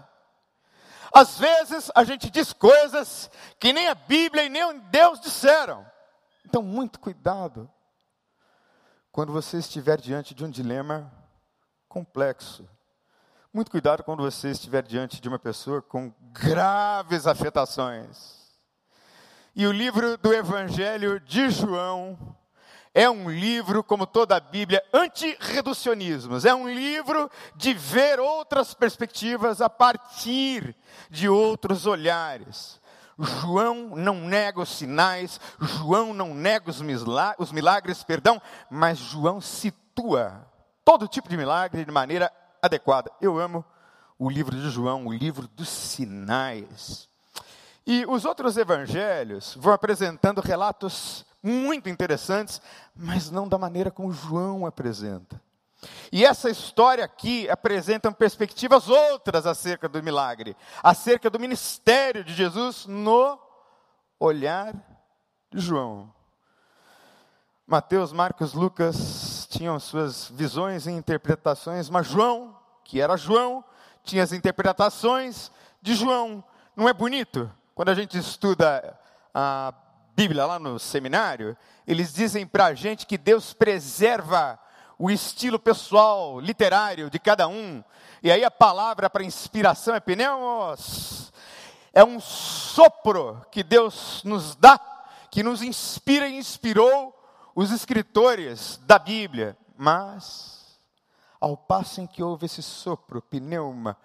Às 1.13 1.37
vezes 1.37 1.91
a 1.93 2.03
gente 2.03 2.29
diz 2.31 2.51
coisas 2.51 3.29
que 3.59 3.71
nem 3.71 3.87
a 3.87 3.95
Bíblia 3.95 4.43
e 4.43 4.49
nem 4.49 4.79
Deus 4.89 5.19
disseram. 5.19 5.85
Então, 6.43 6.61
muito 6.61 6.99
cuidado 6.99 7.69
quando 9.11 9.31
você 9.31 9.57
estiver 9.57 9.99
diante 10.01 10.33
de 10.33 10.43
um 10.43 10.49
dilema 10.49 11.11
complexo. 11.95 12.67
Muito 13.53 13.71
cuidado 13.71 14.03
quando 14.03 14.21
você 14.21 14.49
estiver 14.49 14.83
diante 14.83 15.21
de 15.21 15.29
uma 15.29 15.39
pessoa 15.39 15.81
com 15.81 16.13
graves 16.33 17.25
afetações. 17.25 18.51
E 19.55 19.65
o 19.65 19.71
livro 19.71 20.17
do 20.17 20.33
Evangelho 20.33 21.21
de 21.21 21.49
João 21.49 22.35
é 22.93 23.09
um 23.09 23.29
livro, 23.29 23.81
como 23.81 24.05
toda 24.05 24.35
a 24.35 24.41
Bíblia, 24.41 24.83
anti-reducionismos. 24.91 26.43
É 26.43 26.53
um 26.53 26.67
livro 26.67 27.31
de 27.55 27.73
ver 27.73 28.19
outras 28.19 28.73
perspectivas 28.73 29.61
a 29.61 29.69
partir 29.69 30.75
de 31.09 31.29
outros 31.29 31.85
olhares. 31.85 32.81
João 33.17 33.95
não 33.95 34.15
nega 34.15 34.59
os 34.59 34.67
sinais, 34.67 35.39
João 35.61 36.13
não 36.13 36.33
nega 36.33 36.69
os 36.69 37.53
milagres, 37.53 38.03
perdão, 38.03 38.41
mas 38.69 38.97
João 38.97 39.39
situa 39.39 40.45
todo 40.85 41.07
tipo 41.07 41.27
de 41.27 41.35
milagre 41.35 41.83
de 41.83 41.91
maneira 41.91 42.31
adequada. 42.61 43.11
Eu 43.19 43.39
amo 43.39 43.65
o 44.17 44.29
livro 44.29 44.55
de 44.55 44.69
João, 44.69 45.07
o 45.07 45.13
livro 45.13 45.47
dos 45.47 45.67
sinais. 45.67 47.09
E 47.85 48.05
os 48.05 48.23
outros 48.23 48.55
evangelhos 48.55 49.55
vão 49.59 49.73
apresentando 49.73 50.41
relatos 50.41 51.25
muito 51.41 51.89
interessantes, 51.89 52.61
mas 52.95 53.29
não 53.29 53.47
da 53.47 53.57
maneira 53.57 53.91
como 53.91 54.13
João 54.13 54.65
apresenta. 54.65 55.41
E 56.11 56.25
essa 56.25 56.49
história 56.49 57.03
aqui 57.03 57.49
apresenta 57.49 58.11
perspectivas 58.11 58.87
outras 58.87 59.45
acerca 59.45 59.87
do 59.87 60.01
milagre, 60.01 60.55
acerca 60.81 61.29
do 61.29 61.39
ministério 61.39 62.23
de 62.23 62.33
Jesus 62.33 62.85
no 62.85 63.39
olhar 64.19 64.73
de 65.51 65.59
João. 65.59 66.11
Mateus, 67.67 68.13
Marcos, 68.13 68.53
Lucas 68.53 69.34
tinham 69.57 69.79
suas 69.79 70.27
visões 70.29 70.85
e 70.85 70.91
interpretações, 70.91 71.89
mas 71.89 72.07
João, 72.07 72.57
que 72.83 72.99
era 72.99 73.15
João, 73.15 73.63
tinha 74.03 74.21
as 74.21 74.33
interpretações 74.33 75.49
de 75.81 75.95
João. 75.95 76.43
Não 76.75 76.89
é 76.89 76.93
bonito? 76.93 77.49
Quando 77.73 77.89
a 77.89 77.93
gente 77.93 78.17
estuda 78.17 78.99
a 79.33 79.73
Bíblia 80.13 80.45
lá 80.45 80.59
no 80.59 80.77
seminário, 80.77 81.55
eles 81.87 82.13
dizem 82.13 82.45
para 82.45 82.65
a 82.65 82.73
gente 82.73 83.05
que 83.05 83.17
Deus 83.17 83.53
preserva 83.53 84.59
o 84.99 85.09
estilo 85.09 85.57
pessoal, 85.57 86.37
literário 86.39 87.09
de 87.09 87.17
cada 87.17 87.47
um. 87.47 87.81
E 88.21 88.29
aí 88.29 88.43
a 88.43 88.51
palavra 88.51 89.09
para 89.09 89.23
inspiração 89.23 89.95
é 89.95 90.01
pneumos. 90.01 91.31
É 91.93 92.03
um 92.03 92.19
sopro 92.19 93.41
que 93.49 93.63
Deus 93.63 94.21
nos 94.25 94.53
dá, 94.55 94.77
que 95.31 95.41
nos 95.41 95.61
inspira 95.61 96.27
e 96.27 96.37
inspirou 96.37 97.14
os 97.55 97.71
escritores 97.71 98.77
da 98.85 98.99
Bíblia. 98.99 99.57
Mas, 99.77 100.79
ao 101.39 101.55
passo 101.55 102.01
em 102.01 102.07
que 102.07 102.21
houve 102.21 102.45
esse 102.45 102.61
sopro, 102.61 103.21
pneuma, 103.21 103.97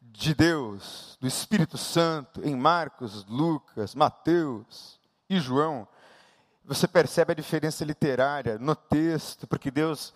de 0.00 0.34
Deus, 0.34 1.16
do 1.20 1.26
Espírito 1.26 1.76
Santo, 1.76 2.46
em 2.46 2.54
Marcos, 2.54 3.24
Lucas, 3.26 3.94
Mateus 3.94 5.00
e 5.28 5.40
João, 5.40 5.86
você 6.64 6.86
percebe 6.86 7.32
a 7.32 7.36
diferença 7.36 7.84
literária 7.84 8.58
no 8.58 8.76
texto, 8.76 9.46
porque 9.46 9.70
Deus 9.70 10.14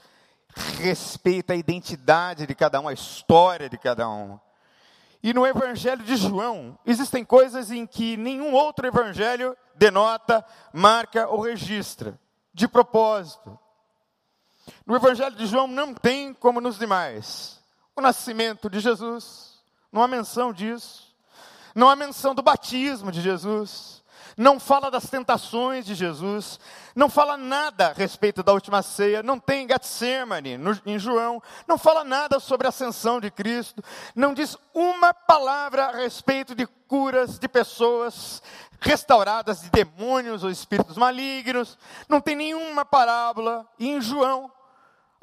respeita 0.80 1.52
a 1.52 1.56
identidade 1.56 2.46
de 2.46 2.54
cada 2.54 2.80
um, 2.80 2.88
a 2.88 2.92
história 2.92 3.68
de 3.68 3.76
cada 3.76 4.08
um. 4.08 4.38
E 5.26 5.34
no 5.34 5.44
Evangelho 5.44 6.04
de 6.04 6.14
João, 6.14 6.78
existem 6.86 7.24
coisas 7.24 7.72
em 7.72 7.84
que 7.84 8.16
nenhum 8.16 8.54
outro 8.54 8.86
evangelho 8.86 9.56
denota, 9.74 10.46
marca 10.72 11.26
ou 11.26 11.40
registra, 11.40 12.16
de 12.54 12.68
propósito. 12.68 13.58
No 14.86 14.94
Evangelho 14.94 15.34
de 15.34 15.44
João 15.46 15.66
não 15.66 15.92
tem 15.92 16.32
como 16.32 16.60
nos 16.60 16.78
demais. 16.78 17.60
O 17.96 18.00
nascimento 18.00 18.70
de 18.70 18.78
Jesus, 18.78 19.60
não 19.90 20.00
há 20.00 20.06
menção 20.06 20.52
disso, 20.52 21.12
não 21.74 21.90
há 21.90 21.96
menção 21.96 22.32
do 22.32 22.40
batismo 22.40 23.10
de 23.10 23.20
Jesus, 23.20 23.95
não 24.36 24.60
fala 24.60 24.90
das 24.90 25.08
tentações 25.08 25.86
de 25.86 25.94
Jesus, 25.94 26.60
não 26.94 27.08
fala 27.08 27.36
nada 27.36 27.88
a 27.88 27.92
respeito 27.92 28.42
da 28.42 28.52
última 28.52 28.82
ceia, 28.82 29.22
não 29.22 29.38
tem 29.38 29.66
Getsemane 29.66 30.58
no, 30.58 30.78
em 30.84 30.98
João, 30.98 31.42
não 31.66 31.78
fala 31.78 32.04
nada 32.04 32.38
sobre 32.38 32.66
a 32.66 32.70
ascensão 32.70 33.18
de 33.18 33.30
Cristo, 33.30 33.82
não 34.14 34.34
diz 34.34 34.56
uma 34.74 35.14
palavra 35.14 35.86
a 35.86 35.96
respeito 35.96 36.54
de 36.54 36.66
curas 36.86 37.38
de 37.38 37.48
pessoas 37.48 38.42
restauradas 38.80 39.62
de 39.62 39.70
demônios 39.70 40.44
ou 40.44 40.50
espíritos 40.50 40.96
malignos, 40.96 41.78
não 42.08 42.20
tem 42.20 42.36
nenhuma 42.36 42.84
parábola. 42.84 43.66
E 43.78 43.88
em 43.88 44.00
João, 44.00 44.50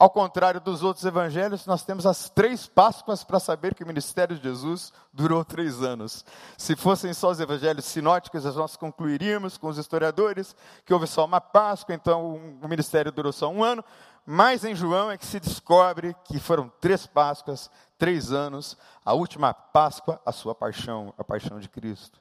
ao 0.03 0.09
contrário 0.09 0.59
dos 0.59 0.83
outros 0.83 1.05
evangelhos, 1.05 1.65
nós 1.65 1.85
temos 1.85 2.05
as 2.05 2.29
três 2.29 2.67
Páscoas 2.67 3.23
para 3.23 3.39
saber 3.39 3.73
que 3.73 3.85
o 3.85 3.87
ministério 3.87 4.35
de 4.35 4.43
Jesus 4.43 4.91
durou 5.13 5.45
três 5.45 5.81
anos. 5.81 6.25
Se 6.57 6.75
fossem 6.75 7.13
só 7.13 7.31
os 7.31 7.39
evangelhos 7.39 7.85
sinóticos, 7.85 8.43
nós 8.53 8.75
concluiríamos 8.75 9.57
com 9.57 9.67
os 9.67 9.77
historiadores 9.77 10.57
que 10.83 10.93
houve 10.93 11.07
só 11.07 11.23
uma 11.23 11.39
Páscoa, 11.39 11.95
então 11.95 12.35
o 12.61 12.67
ministério 12.67 13.13
durou 13.13 13.31
só 13.31 13.47
um 13.49 13.63
ano. 13.63 13.81
Mas 14.25 14.65
em 14.65 14.75
João 14.75 15.09
é 15.09 15.17
que 15.17 15.25
se 15.25 15.39
descobre 15.39 16.13
que 16.25 16.37
foram 16.37 16.69
três 16.81 17.07
Páscoas, 17.07 17.71
três 17.97 18.33
anos, 18.33 18.77
a 19.05 19.13
última 19.13 19.53
Páscoa, 19.53 20.19
a 20.25 20.33
sua 20.33 20.53
paixão, 20.53 21.13
a 21.17 21.23
paixão 21.23 21.61
de 21.61 21.69
Cristo. 21.69 22.19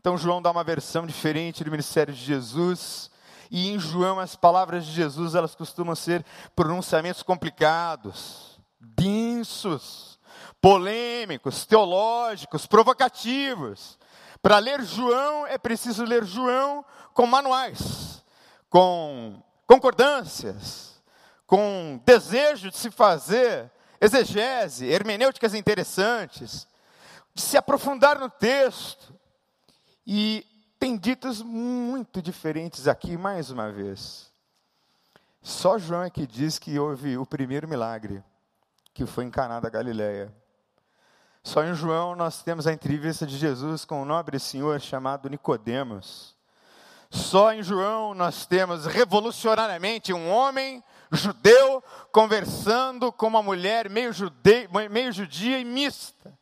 Então 0.00 0.16
João 0.16 0.40
dá 0.40 0.50
uma 0.50 0.64
versão 0.64 1.06
diferente 1.06 1.64
do 1.64 1.70
ministério 1.70 2.14
de 2.14 2.24
Jesus 2.24 3.10
e 3.50 3.70
em 3.70 3.78
João 3.78 4.18
as 4.18 4.36
palavras 4.36 4.84
de 4.86 4.92
Jesus, 4.92 5.34
elas 5.34 5.54
costumam 5.54 5.94
ser 5.94 6.24
pronunciamentos 6.54 7.22
complicados, 7.22 8.60
densos, 8.80 10.18
polêmicos, 10.60 11.66
teológicos, 11.66 12.66
provocativos. 12.66 13.98
Para 14.40 14.58
ler 14.58 14.82
João 14.82 15.46
é 15.46 15.58
preciso 15.58 16.04
ler 16.04 16.24
João 16.24 16.84
com 17.12 17.26
manuais, 17.26 18.22
com 18.68 19.42
concordâncias, 19.66 21.02
com 21.46 22.00
desejo 22.04 22.70
de 22.70 22.76
se 22.76 22.90
fazer 22.90 23.70
exegese, 24.00 24.86
hermenêuticas 24.86 25.54
interessantes, 25.54 26.66
de 27.34 27.42
se 27.42 27.56
aprofundar 27.56 28.18
no 28.18 28.28
texto. 28.28 29.14
E 30.06 30.46
tem 30.78 30.96
ditos 30.96 31.42
muito 31.42 32.20
diferentes 32.20 32.86
aqui, 32.86 33.16
mais 33.16 33.50
uma 33.50 33.70
vez. 33.70 34.30
Só 35.42 35.78
João 35.78 36.02
é 36.02 36.10
que 36.10 36.26
diz 36.26 36.58
que 36.58 36.78
houve 36.78 37.18
o 37.18 37.26
primeiro 37.26 37.68
milagre, 37.68 38.22
que 38.92 39.04
foi 39.04 39.24
em 39.24 39.30
Caná 39.30 39.60
da 39.60 39.68
Galileia. 39.68 40.34
Só 41.42 41.62
em 41.62 41.74
João 41.74 42.16
nós 42.16 42.42
temos 42.42 42.66
a 42.66 42.72
entrevista 42.72 43.26
de 43.26 43.36
Jesus 43.36 43.84
com 43.84 44.00
um 44.00 44.04
nobre 44.06 44.38
senhor 44.38 44.80
chamado 44.80 45.28
Nicodemos. 45.28 46.34
Só 47.10 47.52
em 47.52 47.62
João 47.62 48.14
nós 48.14 48.46
temos 48.46 48.86
revolucionariamente 48.86 50.12
um 50.12 50.30
homem 50.30 50.82
judeu 51.12 51.84
conversando 52.10 53.12
com 53.12 53.26
uma 53.26 53.42
mulher 53.42 53.88
meio, 53.90 54.12
jude... 54.12 54.68
meio 54.90 55.12
judia 55.12 55.58
e 55.58 55.64
mista, 55.64 56.36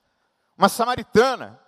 uma 0.57 0.69
samaritana. 0.69 1.61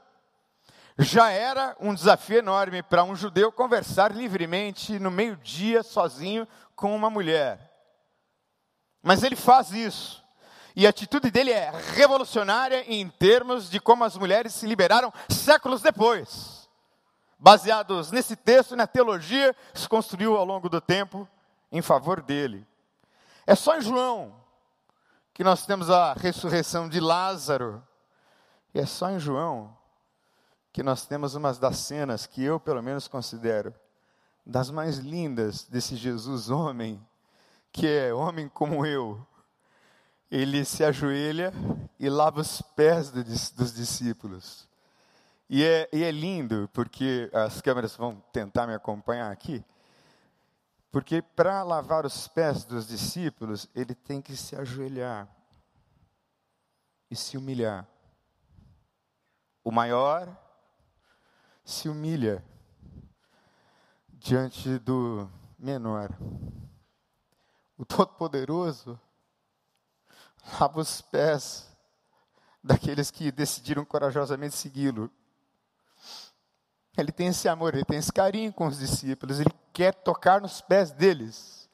Já 0.99 1.31
era 1.31 1.77
um 1.81 1.93
desafio 1.93 2.39
enorme 2.39 2.83
para 2.83 3.03
um 3.03 3.17
judeu 3.17 3.51
conversar 3.51 4.13
livremente 4.13 4.99
no 5.01 5.11
meio-dia, 5.11 5.83
sozinho, 5.83 6.47
com 6.77 6.95
uma 6.95 7.11
mulher. 7.11 7.73
Mas 9.03 9.23
ele 9.23 9.35
faz 9.35 9.73
isso. 9.73 10.23
E 10.77 10.87
a 10.87 10.91
atitude 10.91 11.31
dele 11.31 11.51
é 11.51 11.71
revolucionária 11.95 12.85
em 12.87 13.09
termos 13.09 13.69
de 13.69 13.81
como 13.81 14.05
as 14.05 14.17
mulheres 14.17 14.55
se 14.55 14.67
liberaram 14.67 15.13
séculos 15.29 15.83
depois. 15.83 16.69
Baseados 17.39 18.13
nesse 18.13 18.37
texto 18.37 18.73
e 18.73 18.77
na 18.77 18.87
teologia 18.87 19.55
que 19.73 19.81
se 19.81 19.89
construiu 19.89 20.37
ao 20.37 20.45
longo 20.45 20.69
do 20.69 20.81
tempo 20.81 21.29
em 21.71 21.83
favor 21.83 22.23
dele. 22.23 22.67
É 23.47 23.55
só 23.55 23.77
em 23.77 23.83
João 23.83 24.35
que 25.33 25.43
nós 25.43 25.67
temos 25.67 25.91
a 25.91 26.13
ressurreição 26.15 26.89
de 26.89 27.01
Lázaro. 27.01 27.83
E 28.73 28.81
é 28.81 28.87
só 28.87 29.11
em 29.11 29.19
João 29.19 29.77
que 30.75 30.83
nós 30.83 31.07
temos 31.07 31.37
uma 31.37 31.55
das 31.55 31.79
cenas 31.79 32.27
que 32.27 32.43
eu, 32.43 32.59
pelo 32.59 32.83
menos, 32.83 33.07
considero 33.07 33.73
das 34.45 34.71
mais 34.73 34.99
lindas 34.99 35.63
desse 35.69 35.95
Jesus 35.95 36.51
homem, 36.51 37.01
que 37.73 37.87
é 37.87 38.13
homem 38.13 38.49
como 38.49 38.85
eu, 38.85 39.25
ele 40.29 40.65
se 40.65 40.83
ajoelha 40.83 41.53
e 41.97 42.11
lava 42.11 42.41
os 42.41 42.61
pés 42.61 43.13
do, 43.13 43.23
dos 43.23 43.73
discípulos. 43.73 44.69
E 45.49 45.63
é, 45.63 45.89
e 45.93 46.03
é 46.03 46.11
lindo, 46.11 46.69
porque 46.73 47.31
as 47.33 47.63
câmeras 47.63 47.95
vão 47.95 48.21
tentar 48.33 48.67
me 48.67 48.75
acompanhar 48.75 49.31
aqui. 49.31 49.65
Porque 50.91 51.23
para 51.23 51.63
lavar 51.63 52.05
os 52.05 52.27
pés 52.27 52.65
dos 52.65 52.89
discípulos, 52.89 53.71
ele 53.77 53.95
tem 53.95 54.21
que 54.21 54.37
se 54.37 54.57
ajoelhar 54.57 55.29
e 57.09 57.15
se 57.15 57.39
humilhar. 57.39 57.87
O 59.63 59.71
maior 59.71 60.44
se 61.65 61.89
humilha 61.89 62.45
diante 64.13 64.79
do 64.79 65.29
menor. 65.59 66.11
O 67.77 67.85
Todo-Poderoso 67.85 69.01
lava 70.61 70.81
os 70.81 71.01
pés 71.01 71.75
daqueles 72.63 73.11
que 73.11 73.33
decidiram 73.33 73.85
corajosamente 73.85 74.55
segui-lo. 74.55 75.11
Ele 76.97 77.11
tem 77.11 77.29
esse 77.29 77.49
amor, 77.49 77.75
ele 77.75 77.85
tem 77.85 77.99
esse 77.99 78.13
carinho 78.13 78.53
com 78.53 78.67
os 78.67 78.79
discípulos, 78.79 79.41
ele 79.41 79.53
quer 79.73 79.93
tocar 79.95 80.41
nos 80.41 80.61
pés 80.61 80.93
deles, 80.93 81.69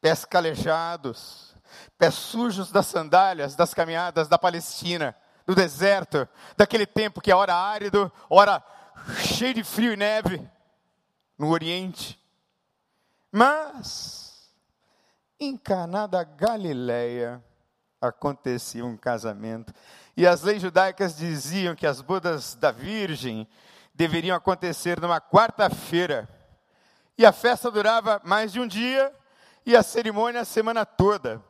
pés 0.00 0.24
calejados, 0.24 1.56
pés 1.98 2.14
sujos 2.14 2.70
das 2.70 2.86
sandálias, 2.86 3.56
das 3.56 3.74
caminhadas 3.74 4.28
da 4.28 4.38
Palestina, 4.38 5.16
do 5.44 5.54
deserto, 5.54 6.28
daquele 6.56 6.86
tempo 6.86 7.20
que 7.20 7.32
é 7.32 7.34
hora 7.34 7.54
árido, 7.54 8.12
hora 8.28 8.62
cheio 9.18 9.54
de 9.54 9.64
frio 9.64 9.92
e 9.92 9.96
neve, 9.96 10.40
no 11.38 11.48
Oriente. 11.50 12.18
Mas, 13.32 14.50
em 15.38 15.56
Caná 15.56 16.06
da 16.06 16.24
Galileia, 16.24 17.42
acontecia 18.00 18.84
um 18.84 18.96
casamento. 18.96 19.72
E 20.16 20.26
as 20.26 20.42
leis 20.42 20.62
judaicas 20.62 21.16
diziam 21.16 21.74
que 21.74 21.86
as 21.86 22.00
bodas 22.00 22.54
da 22.54 22.70
Virgem 22.70 23.46
deveriam 23.94 24.36
acontecer 24.36 25.00
numa 25.00 25.20
quarta-feira. 25.20 26.28
E 27.16 27.26
a 27.26 27.32
festa 27.32 27.70
durava 27.70 28.20
mais 28.24 28.52
de 28.52 28.60
um 28.60 28.66
dia 28.66 29.12
e 29.64 29.76
a 29.76 29.82
cerimônia 29.82 30.40
a 30.40 30.44
semana 30.44 30.86
toda. 30.86 31.42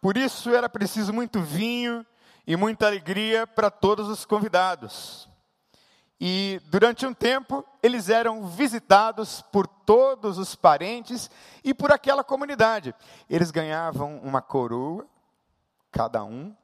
Por 0.00 0.16
isso 0.16 0.54
era 0.54 0.68
preciso 0.68 1.12
muito 1.12 1.40
vinho 1.40 2.04
e 2.46 2.56
muita 2.56 2.86
alegria 2.86 3.46
para 3.46 3.70
todos 3.70 4.08
os 4.08 4.24
convidados. 4.24 5.28
E 6.20 6.60
durante 6.66 7.06
um 7.06 7.12
tempo 7.12 7.64
eles 7.82 8.08
eram 8.08 8.46
visitados 8.46 9.42
por 9.52 9.66
todos 9.66 10.38
os 10.38 10.54
parentes 10.54 11.30
e 11.62 11.74
por 11.74 11.92
aquela 11.92 12.24
comunidade. 12.24 12.94
Eles 13.28 13.50
ganhavam 13.50 14.18
uma 14.22 14.40
coroa 14.40 15.06
cada 15.96 16.22
um, 16.22 16.54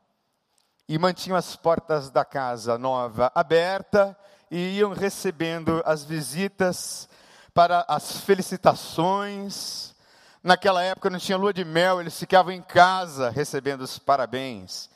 e 0.87 0.99
mantinham 0.99 1.38
as 1.38 1.56
portas 1.56 2.11
da 2.11 2.23
casa 2.23 2.76
nova 2.76 3.32
aberta 3.35 4.14
e 4.50 4.76
iam 4.76 4.92
recebendo 4.92 5.82
as 5.87 6.04
visitas 6.04 7.09
para 7.54 7.82
as 7.88 8.18
felicitações. 8.18 9.94
Naquela 10.42 10.82
época 10.82 11.09
não 11.09 11.18
tinha 11.18 11.38
lua 11.38 11.50
de 11.50 11.64
mel, 11.64 11.99
eles 11.99 12.18
ficavam 12.18 12.52
em 12.52 12.61
casa 12.61 13.30
recebendo 13.30 13.80
os 13.80 13.99
parabéns. 13.99 14.90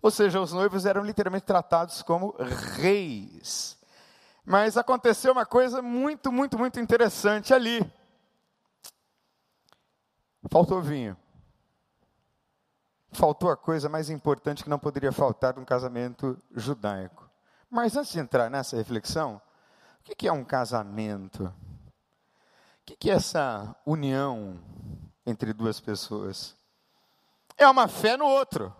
Ou 0.00 0.10
seja, 0.10 0.40
os 0.40 0.54
noivos 0.54 0.86
eram 0.86 1.04
literalmente 1.04 1.44
tratados 1.44 2.00
como 2.00 2.34
reis. 2.76 3.76
Mas 4.44 4.76
aconteceu 4.76 5.32
uma 5.32 5.46
coisa 5.46 5.80
muito, 5.80 6.32
muito, 6.32 6.58
muito 6.58 6.80
interessante 6.80 7.54
ali. 7.54 7.80
Faltou 10.50 10.82
vinho 10.82 11.16
faltou 13.12 13.50
a 13.50 13.56
coisa 13.56 13.88
mais 13.88 14.10
importante 14.10 14.64
que 14.64 14.70
não 14.70 14.78
poderia 14.78 15.12
faltar 15.12 15.54
num 15.54 15.64
casamento 15.64 16.40
judaico. 16.54 17.30
Mas 17.70 17.96
antes 17.96 18.12
de 18.12 18.18
entrar 18.18 18.50
nessa 18.50 18.76
reflexão, 18.76 19.40
o 20.00 20.14
que 20.14 20.26
é 20.26 20.32
um 20.32 20.44
casamento? 20.44 21.44
O 21.44 22.96
que 22.96 23.10
é 23.10 23.14
essa 23.14 23.76
união 23.86 24.58
entre 25.24 25.52
duas 25.52 25.78
pessoas? 25.78 26.56
É 27.56 27.68
uma 27.68 27.86
fé 27.86 28.16
no 28.16 28.26
outro. 28.26 28.74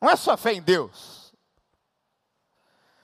Não 0.00 0.08
é 0.08 0.16
só 0.16 0.36
fé 0.36 0.52
em 0.52 0.62
Deus. 0.62 1.27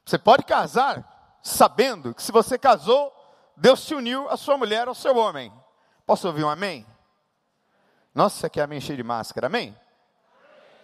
Você 0.05 0.19
pode 0.19 0.45
casar 0.45 1.39
sabendo 1.43 2.15
que 2.15 2.23
se 2.23 2.31
você 2.31 2.59
casou, 2.59 3.13
Deus 3.57 3.85
te 3.85 3.95
uniu 3.95 4.29
a 4.29 4.37
sua 4.37 4.57
mulher 4.57 4.89
ao 4.89 4.95
seu 4.95 5.17
homem. 5.17 5.53
Posso 6.07 6.27
ouvir 6.27 6.45
um 6.45 6.51
amém? 6.51 6.87
Nossa, 8.15 8.49
que 8.49 8.61
amém 8.61 8.81
cheio 8.81 8.97
de 8.97 9.03
máscara, 9.03 9.47
amém? 9.47 9.77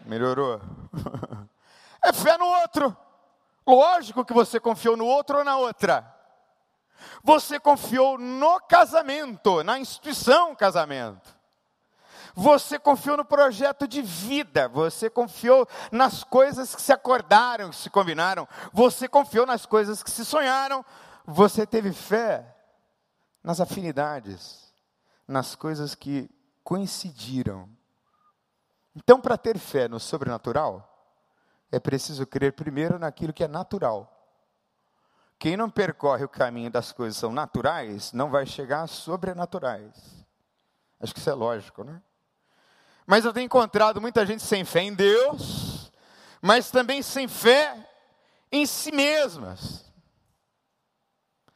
Melhorou. 0.04 0.60
É 2.02 2.14
fé 2.14 2.38
no 2.38 2.46
outro. 2.46 2.96
Lógico 3.66 4.24
que 4.24 4.32
você 4.32 4.58
confiou 4.58 4.96
no 4.96 5.04
outro 5.04 5.36
ou 5.36 5.44
na 5.44 5.58
outra. 5.58 6.10
Você 7.22 7.60
confiou 7.60 8.16
no 8.18 8.58
casamento, 8.60 9.62
na 9.62 9.78
instituição 9.78 10.54
casamento. 10.54 11.36
Você 12.40 12.78
confiou 12.78 13.18
no 13.18 13.24
projeto 13.24 13.86
de 13.86 14.00
vida, 14.00 14.66
você 14.66 15.10
confiou 15.10 15.68
nas 15.92 16.24
coisas 16.24 16.74
que 16.74 16.80
se 16.80 16.90
acordaram, 16.90 17.68
que 17.68 17.76
se 17.76 17.90
combinaram, 17.90 18.48
você 18.72 19.06
confiou 19.06 19.44
nas 19.44 19.66
coisas 19.66 20.02
que 20.02 20.10
se 20.10 20.24
sonharam, 20.24 20.82
você 21.26 21.66
teve 21.66 21.92
fé 21.92 22.56
nas 23.44 23.60
afinidades, 23.60 24.72
nas 25.28 25.54
coisas 25.54 25.94
que 25.94 26.30
coincidiram. 26.64 27.68
Então, 28.96 29.20
para 29.20 29.36
ter 29.36 29.58
fé 29.58 29.86
no 29.86 30.00
sobrenatural, 30.00 30.88
é 31.70 31.78
preciso 31.78 32.26
crer 32.26 32.54
primeiro 32.54 32.98
naquilo 32.98 33.34
que 33.34 33.44
é 33.44 33.48
natural. 33.48 34.10
Quem 35.38 35.58
não 35.58 35.68
percorre 35.68 36.24
o 36.24 36.28
caminho 36.28 36.70
das 36.70 36.90
coisas 36.90 37.18
que 37.18 37.20
são 37.20 37.32
naturais, 37.32 38.14
não 38.14 38.30
vai 38.30 38.46
chegar 38.46 38.80
às 38.80 38.92
sobrenaturais. 38.92 40.26
Acho 40.98 41.12
que 41.12 41.20
isso 41.20 41.28
é 41.28 41.34
lógico, 41.34 41.84
né? 41.84 42.00
Mas 43.10 43.24
eu 43.24 43.32
tenho 43.32 43.46
encontrado 43.46 44.00
muita 44.00 44.24
gente 44.24 44.40
sem 44.40 44.64
fé 44.64 44.82
em 44.82 44.94
Deus, 44.94 45.90
mas 46.40 46.70
também 46.70 47.02
sem 47.02 47.26
fé 47.26 47.74
em 48.52 48.64
si 48.64 48.92
mesmas 48.92 49.90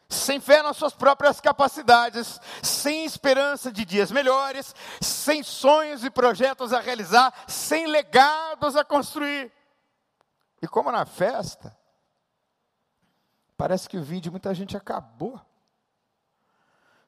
sem 0.09 0.41
fé 0.41 0.63
nas 0.63 0.77
suas 0.77 0.95
próprias 0.95 1.41
capacidades, 1.41 2.41
sem 2.63 3.05
esperança 3.05 3.71
de 3.71 3.85
dias 3.85 4.11
melhores, 4.11 4.75
sem 5.01 5.43
sonhos 5.43 6.05
e 6.05 6.11
projetos 6.11 6.73
a 6.73 6.81
realizar, 6.81 7.35
sem 7.49 7.87
legados 7.87 8.77
a 8.77 8.85
construir. 8.85 9.53
E 10.63 10.69
como 10.69 10.93
na 10.93 11.05
festa, 11.05 11.77
parece 13.57 13.89
que 13.89 13.99
o 13.99 14.03
vinho 14.03 14.21
de 14.21 14.31
muita 14.31 14.55
gente 14.55 14.77
acabou. 14.77 15.41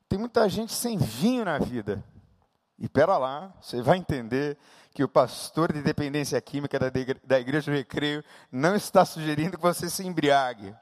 Tem 0.08 0.18
muita 0.18 0.48
gente 0.48 0.72
sem 0.72 0.98
vinho 0.98 1.44
na 1.44 1.58
vida. 1.58 2.04
E 2.78 2.88
pera 2.88 3.16
lá, 3.16 3.52
você 3.60 3.80
vai 3.80 3.96
entender 3.96 4.58
que 4.94 5.02
o 5.02 5.08
pastor 5.08 5.72
de 5.72 5.82
dependência 5.82 6.40
química 6.40 6.78
da 6.78 7.38
igreja 7.38 7.70
do 7.70 7.76
recreio 7.76 8.24
não 8.50 8.74
está 8.74 9.04
sugerindo 9.04 9.56
que 9.56 9.62
você 9.62 9.88
se 9.88 10.06
embriague. 10.06 10.74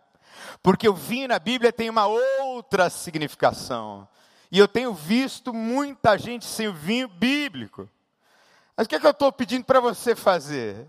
Porque 0.62 0.88
o 0.88 0.94
vinho 0.94 1.28
na 1.28 1.38
Bíblia 1.38 1.72
tem 1.72 1.88
uma 1.90 2.06
outra 2.06 2.90
significação. 2.90 4.08
E 4.50 4.58
eu 4.58 4.68
tenho 4.68 4.94
visto 4.94 5.52
muita 5.52 6.16
gente 6.16 6.44
sem 6.44 6.68
o 6.68 6.72
vinho 6.72 7.08
bíblico. 7.08 7.88
Mas 8.76 8.86
o 8.86 8.88
que, 8.88 8.96
é 8.96 9.00
que 9.00 9.06
eu 9.06 9.10
estou 9.10 9.32
pedindo 9.32 9.64
para 9.64 9.80
você 9.80 10.14
fazer? 10.14 10.86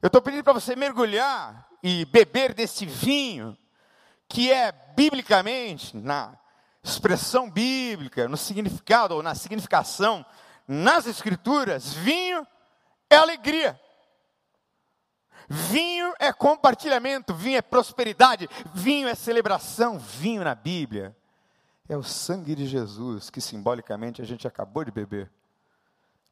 Eu 0.00 0.08
estou 0.08 0.22
pedindo 0.22 0.44
para 0.44 0.52
você 0.52 0.76
mergulhar 0.76 1.66
e 1.82 2.04
beber 2.06 2.54
desse 2.54 2.84
vinho, 2.84 3.56
que 4.28 4.52
é 4.52 4.72
biblicamente, 4.94 5.96
na 5.96 6.36
expressão 6.82 7.50
bíblica, 7.50 8.28
no 8.28 8.36
significado 8.36 9.14
ou 9.14 9.22
na 9.22 9.34
significação, 9.34 10.24
nas 10.66 11.06
escrituras, 11.06 11.92
vinho 11.92 12.46
é 13.08 13.16
alegria. 13.16 13.80
Vinho 15.48 16.12
é 16.18 16.32
compartilhamento, 16.32 17.32
vinho 17.32 17.58
é 17.58 17.62
prosperidade, 17.62 18.48
vinho 18.74 19.06
é 19.06 19.14
celebração, 19.14 19.98
vinho 19.98 20.42
na 20.42 20.54
Bíblia 20.54 21.16
é 21.88 21.96
o 21.96 22.02
sangue 22.02 22.54
de 22.54 22.66
Jesus 22.66 23.30
que 23.30 23.40
simbolicamente 23.40 24.20
a 24.20 24.24
gente 24.24 24.46
acabou 24.46 24.84
de 24.84 24.90
beber. 24.90 25.30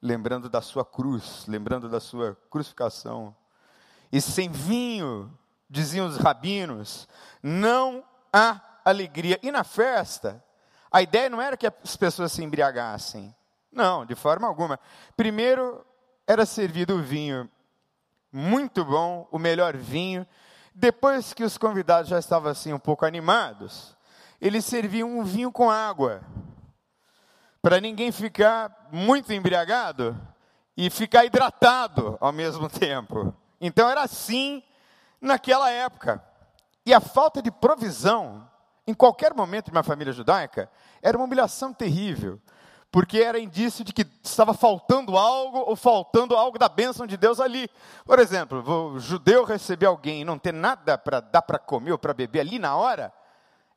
Lembrando 0.02 0.48
da 0.48 0.60
sua 0.60 0.84
cruz, 0.84 1.44
lembrando 1.46 1.88
da 1.88 2.00
sua 2.00 2.36
crucificação. 2.50 3.34
E 4.12 4.20
sem 4.20 4.50
vinho, 4.50 5.32
diziam 5.68 6.06
os 6.06 6.18
rabinos, 6.18 7.08
não 7.42 8.04
há 8.32 8.60
alegria. 8.84 9.38
E 9.42 9.50
na 9.50 9.64
festa, 9.64 10.44
a 10.90 11.00
ideia 11.00 11.30
não 11.30 11.40
era 11.40 11.56
que 11.56 11.66
as 11.66 11.96
pessoas 11.96 12.32
se 12.32 12.42
embriagassem. 12.42 13.34
Não, 13.74 14.06
de 14.06 14.14
forma 14.14 14.46
alguma. 14.46 14.78
Primeiro 15.16 15.84
era 16.26 16.46
servido 16.46 16.94
o 16.94 17.02
vinho 17.02 17.50
muito 18.32 18.84
bom, 18.84 19.28
o 19.30 19.38
melhor 19.38 19.76
vinho. 19.76 20.26
Depois 20.74 21.32
que 21.32 21.44
os 21.44 21.58
convidados 21.58 22.08
já 22.08 22.18
estavam 22.18 22.50
assim 22.50 22.72
um 22.72 22.78
pouco 22.78 23.04
animados, 23.04 23.96
eles 24.40 24.64
serviam 24.64 25.18
um 25.18 25.24
vinho 25.24 25.52
com 25.52 25.70
água, 25.70 26.22
para 27.60 27.80
ninguém 27.80 28.12
ficar 28.12 28.88
muito 28.92 29.32
embriagado 29.32 30.16
e 30.76 30.90
ficar 30.90 31.24
hidratado 31.24 32.18
ao 32.20 32.32
mesmo 32.32 32.68
tempo. 32.70 33.34
Então 33.60 33.88
era 33.88 34.02
assim 34.02 34.62
naquela 35.20 35.70
época. 35.70 36.22
E 36.84 36.92
a 36.92 37.00
falta 37.00 37.40
de 37.40 37.50
provisão, 37.50 38.48
em 38.86 38.92
qualquer 38.92 39.32
momento 39.32 39.66
de 39.66 39.72
uma 39.72 39.82
família 39.82 40.12
judaica, 40.12 40.70
era 41.00 41.16
uma 41.16 41.24
humilhação 41.24 41.72
terrível, 41.72 42.40
porque 42.94 43.18
era 43.18 43.40
indício 43.40 43.84
de 43.84 43.92
que 43.92 44.06
estava 44.22 44.54
faltando 44.54 45.18
algo 45.18 45.58
ou 45.66 45.74
faltando 45.74 46.36
algo 46.36 46.56
da 46.56 46.68
bênção 46.68 47.08
de 47.08 47.16
Deus 47.16 47.40
ali. 47.40 47.68
Por 48.04 48.20
exemplo, 48.20 48.62
o 48.92 49.00
judeu 49.00 49.42
receber 49.42 49.86
alguém 49.86 50.20
e 50.20 50.24
não 50.24 50.38
ter 50.38 50.52
nada 50.52 50.96
para 50.96 51.18
dar 51.18 51.42
para 51.42 51.58
comer 51.58 51.90
ou 51.90 51.98
para 51.98 52.14
beber 52.14 52.38
ali 52.38 52.56
na 52.56 52.76
hora, 52.76 53.12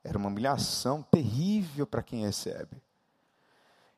era 0.03 0.19
uma 0.19 0.27
humilhação 0.27 1.01
terrível 1.01 1.87
para 1.87 2.03
quem 2.03 2.25
recebe. 2.25 2.79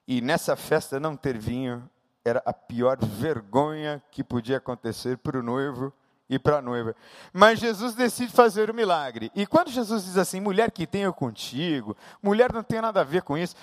E 0.08 0.21
nessa 0.21 0.55
festa 0.55 1.01
não 1.01 1.17
ter 1.17 1.38
vinho 1.38 1.84
era 2.23 2.41
a 2.45 2.53
pior 2.53 2.97
vergonha 3.03 4.01
que 4.12 4.23
podia 4.23 4.55
acontecer 4.55 5.17
para 5.17 5.38
o 5.38 5.43
noivo 5.43 5.91
e 6.29 6.39
para 6.39 6.60
a 6.60 6.62
noiva. 6.62 6.95
Mas 7.34 7.60
Jesus 7.60 7.93
decide 7.93 8.32
fazer 8.32 8.69
o 8.69 8.73
milagre. 8.73 9.29
E 9.36 9.45
quando 9.45 9.69
Jesus 9.69 10.05
diz 10.05 10.17
assim, 10.17 10.39
mulher 10.39 10.71
que 10.71 10.88
tenho 10.88 11.12
contigo, 11.12 11.97
mulher 12.23 12.53
não 12.53 12.63
tem 12.63 12.79
nada 12.79 13.01
a 13.01 13.03
ver 13.03 13.23
com 13.23 13.38
isso, 13.38 13.53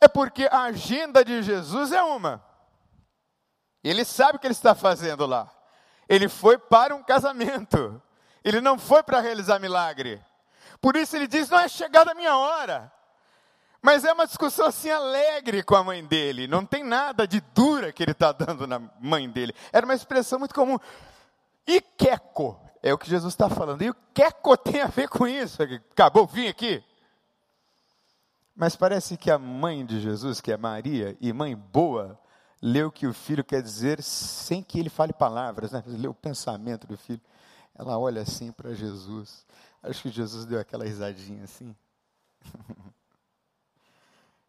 é 0.00 0.08
porque 0.08 0.48
a 0.50 0.62
agenda 0.62 1.24
de 1.24 1.42
Jesus 1.42 1.92
é 1.92 2.02
uma. 2.02 2.42
Ele 3.82 4.04
sabe 4.04 4.36
o 4.36 4.38
que 4.38 4.46
ele 4.46 4.52
está 4.52 4.74
fazendo 4.74 5.26
lá. 5.26 5.50
Ele 6.08 6.28
foi 6.28 6.58
para 6.58 6.94
um 6.94 7.02
casamento. 7.02 8.00
Ele 8.42 8.60
não 8.60 8.78
foi 8.78 9.02
para 9.02 9.20
realizar 9.20 9.58
milagre. 9.58 10.20
Por 10.80 10.96
isso 10.96 11.16
ele 11.16 11.26
diz: 11.26 11.48
não 11.48 11.58
é 11.58 11.68
chegada 11.68 12.12
a 12.12 12.14
minha 12.14 12.36
hora. 12.36 12.92
Mas 13.82 14.04
é 14.04 14.12
uma 14.12 14.26
discussão 14.26 14.66
assim 14.66 14.90
alegre 14.90 15.62
com 15.62 15.74
a 15.74 15.84
mãe 15.84 16.04
dele. 16.04 16.46
Não 16.46 16.66
tem 16.66 16.84
nada 16.84 17.26
de 17.26 17.40
dura 17.40 17.92
que 17.92 18.02
ele 18.02 18.12
está 18.12 18.30
dando 18.32 18.66
na 18.66 18.78
mãe 19.00 19.28
dele. 19.28 19.54
Era 19.72 19.86
uma 19.86 19.94
expressão 19.94 20.38
muito 20.38 20.54
comum. 20.54 20.78
E 21.66 21.80
queco? 21.80 22.60
É 22.82 22.92
o 22.92 22.98
que 22.98 23.08
Jesus 23.08 23.32
está 23.32 23.48
falando. 23.48 23.82
E 23.82 23.90
o 23.90 23.96
queco 24.12 24.56
tem 24.56 24.82
a 24.82 24.86
ver 24.86 25.08
com 25.08 25.26
isso? 25.26 25.62
Acabou, 25.62 26.26
vim 26.26 26.48
aqui. 26.48 26.82
Mas 28.60 28.76
parece 28.76 29.16
que 29.16 29.30
a 29.30 29.38
mãe 29.38 29.86
de 29.86 29.98
Jesus, 29.98 30.38
que 30.38 30.52
é 30.52 30.56
Maria, 30.58 31.16
e 31.18 31.32
mãe 31.32 31.56
boa, 31.56 32.20
leu 32.60 32.88
o 32.88 32.92
que 32.92 33.06
o 33.06 33.14
filho 33.14 33.42
quer 33.42 33.62
dizer 33.62 34.02
sem 34.02 34.62
que 34.62 34.78
ele 34.78 34.90
fale 34.90 35.14
palavras, 35.14 35.72
né? 35.72 35.82
Leu 35.86 36.10
o 36.10 36.14
pensamento 36.14 36.86
do 36.86 36.94
filho. 36.94 37.22
Ela 37.74 37.98
olha 37.98 38.20
assim 38.20 38.52
para 38.52 38.74
Jesus. 38.74 39.46
Acho 39.82 40.02
que 40.02 40.10
Jesus 40.10 40.44
deu 40.44 40.60
aquela 40.60 40.84
risadinha 40.84 41.44
assim. 41.44 41.74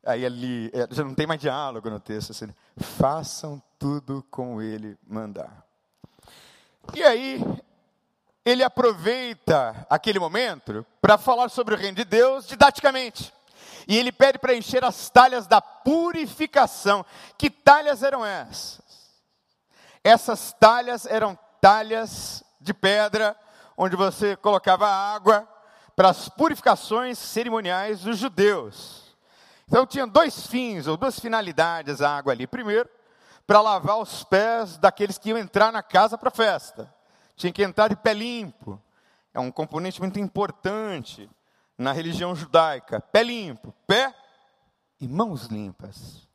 Aí 0.06 0.26
ali, 0.26 0.70
é, 0.74 0.94
já 0.94 1.06
não 1.06 1.16
tem 1.16 1.26
mais 1.26 1.40
diálogo 1.40 1.90
no 1.90 2.00
texto, 2.00 2.32
assim, 2.32 2.54
façam 2.76 3.64
tudo 3.80 4.26
como 4.30 4.62
ele 4.62 4.98
mandar. 5.08 5.66
E 6.94 7.02
aí, 7.04 7.40
ele 8.44 8.64
aproveita 8.64 9.86
aquele 9.90 10.20
momento 10.20 10.86
para 11.00 11.18
falar 11.18 11.48
sobre 11.48 11.76
o 11.76 11.78
reino 11.78 11.96
de 11.96 12.04
Deus 12.04 12.46
didaticamente. 12.46 13.32
E 13.88 13.98
ele 13.98 14.12
pede 14.12 14.38
para 14.40 14.56
encher 14.56 14.84
as 14.84 15.10
talhas 15.10 15.48
da 15.48 15.62
purificação. 15.62 17.06
Que 17.38 17.50
talhas 17.50 18.04
eram 18.04 18.26
essas? 18.26 18.82
Essas 20.04 20.54
talhas 20.60 21.06
eram 21.06 21.38
talhas 21.60 22.44
de 22.60 22.74
pedra, 22.74 23.36
onde 23.78 23.96
você 23.96 24.36
colocava 24.36 24.88
água 24.88 25.48
para 25.96 26.10
as 26.10 26.30
purificações 26.30 27.18
cerimoniais 27.18 28.02
dos 28.02 28.18
judeus. 28.18 29.16
Então 29.68 29.86
tinha 29.86 30.06
dois 30.06 30.48
fins, 30.48 30.88
ou 30.88 30.98
duas 30.98 31.20
finalidades 31.20 32.02
a 32.02 32.18
água 32.18 32.34
ali. 32.34 32.48
Primeiro, 32.48 32.90
para 33.46 33.62
lavar 33.62 33.98
os 33.98 34.24
pés 34.24 34.78
daqueles 34.78 35.18
que 35.18 35.30
iam 35.30 35.38
entrar 35.38 35.72
na 35.72 35.84
casa 35.84 36.18
para 36.18 36.30
a 36.30 36.32
festa. 36.32 36.94
Tinha 37.36 37.52
que 37.52 37.64
entrar 37.64 37.88
de 37.88 37.96
pé 37.96 38.14
limpo. 38.14 38.82
É 39.34 39.40
um 39.40 39.52
componente 39.52 40.00
muito 40.02 40.20
importante 40.20 41.30
na 41.82 41.92
religião 41.92 42.36
judaica. 42.36 43.00
Pé 43.00 43.24
limpo, 43.24 43.74
pé 43.86 44.16
e 45.00 45.08
mãos 45.08 45.46
limpas. 45.46 46.28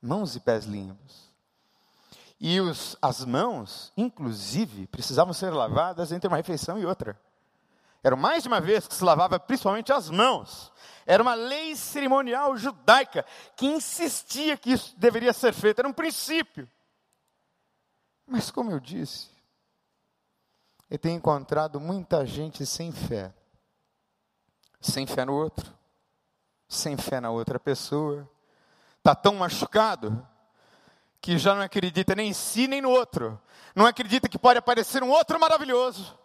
Mãos 0.00 0.34
e 0.34 0.40
pés 0.40 0.64
limpos. 0.64 1.32
E 2.40 2.60
os, 2.60 2.96
as 3.00 3.24
mãos, 3.24 3.92
inclusive, 3.96 4.86
precisavam 4.86 5.32
ser 5.32 5.50
lavadas 5.50 6.12
entre 6.12 6.28
uma 6.28 6.36
refeição 6.36 6.78
e 6.78 6.84
outra. 6.84 7.18
Era 8.02 8.16
mais 8.16 8.42
de 8.42 8.48
uma 8.48 8.60
vez 8.60 8.86
que 8.86 8.94
se 8.94 9.02
lavava 9.02 9.40
principalmente 9.40 9.92
as 9.92 10.10
mãos. 10.10 10.70
Era 11.06 11.22
uma 11.22 11.34
lei 11.34 11.74
cerimonial 11.74 12.56
judaica 12.56 13.24
que 13.56 13.66
insistia 13.66 14.58
que 14.58 14.72
isso 14.72 14.94
deveria 14.98 15.32
ser 15.32 15.54
feito, 15.54 15.78
era 15.78 15.88
um 15.88 15.92
princípio. 15.92 16.68
Mas, 18.26 18.50
como 18.50 18.70
eu 18.70 18.80
disse, 18.80 19.30
eu 20.90 20.98
tenho 20.98 21.16
encontrado 21.16 21.80
muita 21.80 22.26
gente 22.26 22.66
sem 22.66 22.92
fé. 22.92 23.32
Sem 24.84 25.06
fé 25.06 25.24
no 25.24 25.32
outro, 25.32 25.72
sem 26.68 26.94
fé 26.94 27.18
na 27.18 27.30
outra 27.30 27.58
pessoa. 27.58 28.28
Está 28.98 29.14
tão 29.14 29.36
machucado 29.36 30.26
que 31.22 31.38
já 31.38 31.54
não 31.54 31.62
acredita 31.62 32.14
nem 32.14 32.28
em 32.28 32.32
si 32.34 32.68
nem 32.68 32.82
no 32.82 32.90
outro. 32.90 33.40
Não 33.74 33.86
acredita 33.86 34.28
que 34.28 34.38
pode 34.38 34.58
aparecer 34.58 35.02
um 35.02 35.08
outro 35.08 35.40
maravilhoso. 35.40 36.18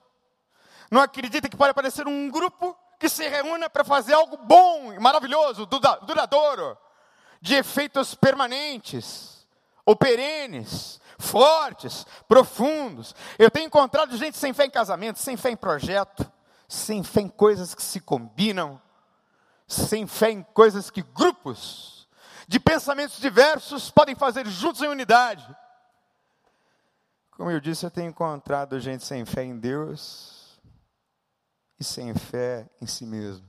Não 0.92 1.00
acredita 1.00 1.48
que 1.48 1.56
pode 1.56 1.72
aparecer 1.72 2.06
um 2.06 2.30
grupo 2.30 2.78
que 3.00 3.08
se 3.08 3.30
reúna 3.30 3.70
para 3.70 3.86
fazer 3.86 4.14
algo 4.14 4.36
bom, 4.36 5.00
maravilhoso, 5.00 5.66
duradouro, 5.66 6.78
de 7.40 7.56
efeitos 7.56 8.14
permanentes 8.14 9.48
ou 9.86 9.96
perenes, 9.96 11.00
fortes, 11.18 12.06
profundos. 12.28 13.16
Eu 13.38 13.50
tenho 13.50 13.68
encontrado 13.68 14.18
gente 14.18 14.38
sem 14.38 14.52
fé 14.52 14.66
em 14.66 14.70
casamento, 14.70 15.18
sem 15.18 15.38
fé 15.38 15.50
em 15.50 15.56
projeto, 15.56 16.30
sem 16.70 17.04
fé 17.04 17.22
em 17.22 17.28
coisas 17.28 17.76
que 17.76 17.82
se 17.82 18.00
combinam, 18.00 18.82
sem 19.68 20.08
fé 20.08 20.32
em 20.32 20.44
coisas 20.44 20.90
que 20.90 21.02
grupos 21.02 22.08
de 22.48 22.60
pensamentos 22.60 23.20
diversos 23.20 23.92
podem 23.92 24.16
fazer 24.16 24.48
juntos 24.48 24.82
em 24.82 24.88
unidade. 24.88 25.46
Como 27.32 27.50
eu 27.50 27.60
disse, 27.60 27.86
eu 27.86 27.92
tenho 27.92 28.10
encontrado 28.10 28.80
gente 28.80 29.04
sem 29.04 29.26
fé 29.26 29.44
em 29.44 29.58
Deus, 29.58 30.40
e 31.80 31.84
sem 31.84 32.14
fé 32.14 32.70
em 32.82 32.86
si 32.86 33.06
mesmos. 33.06 33.48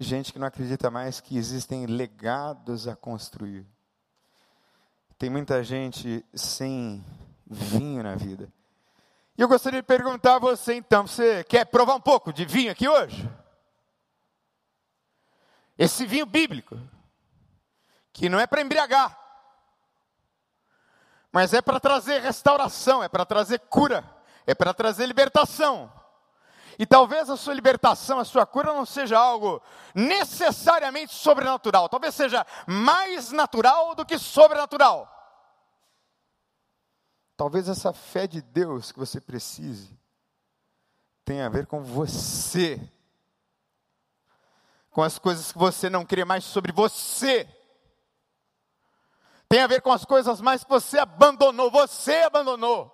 Gente 0.00 0.32
que 0.32 0.38
não 0.38 0.46
acredita 0.46 0.90
mais 0.90 1.20
que 1.20 1.36
existem 1.36 1.86
legados 1.86 2.88
a 2.88 2.96
construir. 2.96 3.66
Tem 5.18 5.30
muita 5.30 5.62
gente 5.62 6.24
sem 6.34 7.04
vinho 7.46 8.02
na 8.02 8.16
vida. 8.16 8.52
E 9.36 9.42
eu 9.42 9.48
gostaria 9.48 9.82
de 9.82 9.86
perguntar 9.86 10.36
a 10.36 10.38
você 10.38 10.74
então: 10.74 11.06
você 11.06 11.42
quer 11.44 11.64
provar 11.66 11.94
um 11.94 12.00
pouco 12.00 12.32
de 12.32 12.44
vinho 12.44 12.70
aqui 12.70 12.88
hoje? 12.88 13.28
Esse 15.76 16.06
vinho 16.06 16.24
bíblico, 16.24 16.78
que 18.12 18.28
não 18.28 18.38
é 18.38 18.46
para 18.46 18.60
embriagar, 18.60 19.18
mas 21.32 21.52
é 21.52 21.60
para 21.60 21.80
trazer 21.80 22.20
restauração, 22.20 23.02
é 23.02 23.08
para 23.08 23.24
trazer 23.24 23.58
cura, 23.58 24.08
é 24.46 24.54
para 24.54 24.72
trazer 24.72 25.06
libertação. 25.06 25.92
E 26.78 26.86
talvez 26.86 27.30
a 27.30 27.36
sua 27.36 27.54
libertação, 27.54 28.18
a 28.18 28.24
sua 28.24 28.46
cura 28.46 28.72
não 28.72 28.84
seja 28.84 29.18
algo 29.18 29.62
necessariamente 29.94 31.14
sobrenatural, 31.14 31.88
talvez 31.88 32.14
seja 32.14 32.46
mais 32.66 33.32
natural 33.32 33.94
do 33.94 34.04
que 34.04 34.18
sobrenatural. 34.18 35.13
Talvez 37.36 37.68
essa 37.68 37.92
fé 37.92 38.26
de 38.26 38.40
Deus 38.40 38.92
que 38.92 38.98
você 38.98 39.20
precise 39.20 39.98
tenha 41.24 41.46
a 41.46 41.48
ver 41.48 41.66
com 41.66 41.82
você, 41.82 42.80
com 44.90 45.02
as 45.02 45.18
coisas 45.18 45.50
que 45.50 45.58
você 45.58 45.88
não 45.88 46.04
crê 46.04 46.24
mais 46.24 46.44
sobre 46.44 46.70
você. 46.70 47.48
Tem 49.48 49.60
a 49.60 49.66
ver 49.66 49.80
com 49.80 49.90
as 49.90 50.04
coisas 50.04 50.40
mais 50.40 50.62
que 50.62 50.70
você 50.70 50.98
abandonou, 50.98 51.70
você 51.70 52.16
abandonou. 52.22 52.92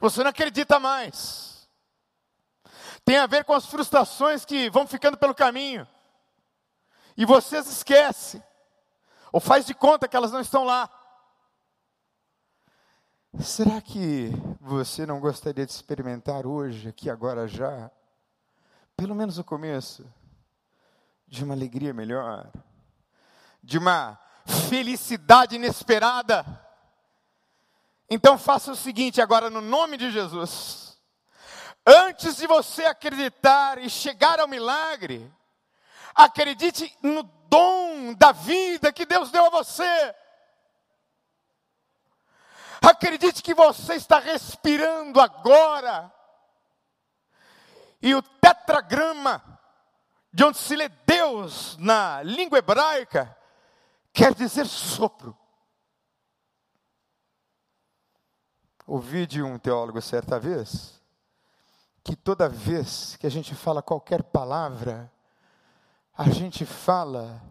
Você 0.00 0.22
não 0.22 0.30
acredita 0.30 0.78
mais 0.78 1.48
tem 3.08 3.16
a 3.16 3.26
ver 3.26 3.42
com 3.42 3.54
as 3.54 3.64
frustrações 3.64 4.44
que 4.44 4.68
vão 4.68 4.86
ficando 4.86 5.16
pelo 5.16 5.34
caminho. 5.34 5.88
E 7.16 7.24
você 7.24 7.56
esquece, 7.56 8.42
ou 9.32 9.40
faz 9.40 9.64
de 9.64 9.72
conta 9.72 10.06
que 10.06 10.14
elas 10.14 10.30
não 10.30 10.42
estão 10.42 10.62
lá. 10.62 10.90
Será 13.36 13.80
que 13.80 14.30
você 14.60 15.04
não 15.04 15.20
gostaria 15.20 15.66
de 15.66 15.72
experimentar 15.72 16.46
hoje, 16.46 16.88
aqui 16.88 17.10
agora 17.10 17.46
já, 17.46 17.90
pelo 18.96 19.14
menos 19.14 19.38
o 19.38 19.44
começo, 19.44 20.04
de 21.26 21.44
uma 21.44 21.54
alegria 21.54 21.92
melhor, 21.92 22.50
de 23.62 23.78
uma 23.78 24.18
felicidade 24.68 25.56
inesperada? 25.56 26.44
Então 28.08 28.38
faça 28.38 28.72
o 28.72 28.76
seguinte 28.76 29.20
agora, 29.20 29.50
no 29.50 29.60
nome 29.60 29.96
de 29.96 30.10
Jesus 30.10 30.88
Antes 31.90 32.36
de 32.36 32.46
você 32.46 32.84
acreditar 32.84 33.78
e 33.78 33.88
chegar 33.88 34.38
ao 34.38 34.46
milagre, 34.46 35.32
acredite 36.14 36.94
no 37.02 37.22
dom 37.48 38.12
da 38.12 38.30
vida 38.30 38.92
que 38.92 39.06
Deus 39.06 39.30
deu 39.30 39.46
a 39.46 39.48
você. 39.48 40.14
Acredite 42.80 43.42
que 43.42 43.54
você 43.54 43.94
está 43.94 44.18
respirando 44.18 45.20
agora. 45.20 46.12
E 48.00 48.14
o 48.14 48.22
tetragrama, 48.22 49.42
de 50.32 50.44
onde 50.44 50.58
se 50.58 50.76
lê 50.76 50.88
Deus 50.88 51.76
na 51.78 52.22
língua 52.22 52.58
hebraica, 52.58 53.36
quer 54.12 54.34
dizer 54.34 54.66
sopro. 54.66 55.36
Ouvi 58.86 59.26
de 59.26 59.42
um 59.42 59.58
teólogo 59.58 60.00
certa 60.00 60.38
vez 60.38 60.98
que 62.08 62.16
toda 62.16 62.48
vez 62.48 63.16
que 63.16 63.26
a 63.26 63.30
gente 63.30 63.54
fala 63.54 63.82
qualquer 63.82 64.22
palavra, 64.22 65.12
a 66.16 66.30
gente 66.30 66.64
fala 66.64 67.42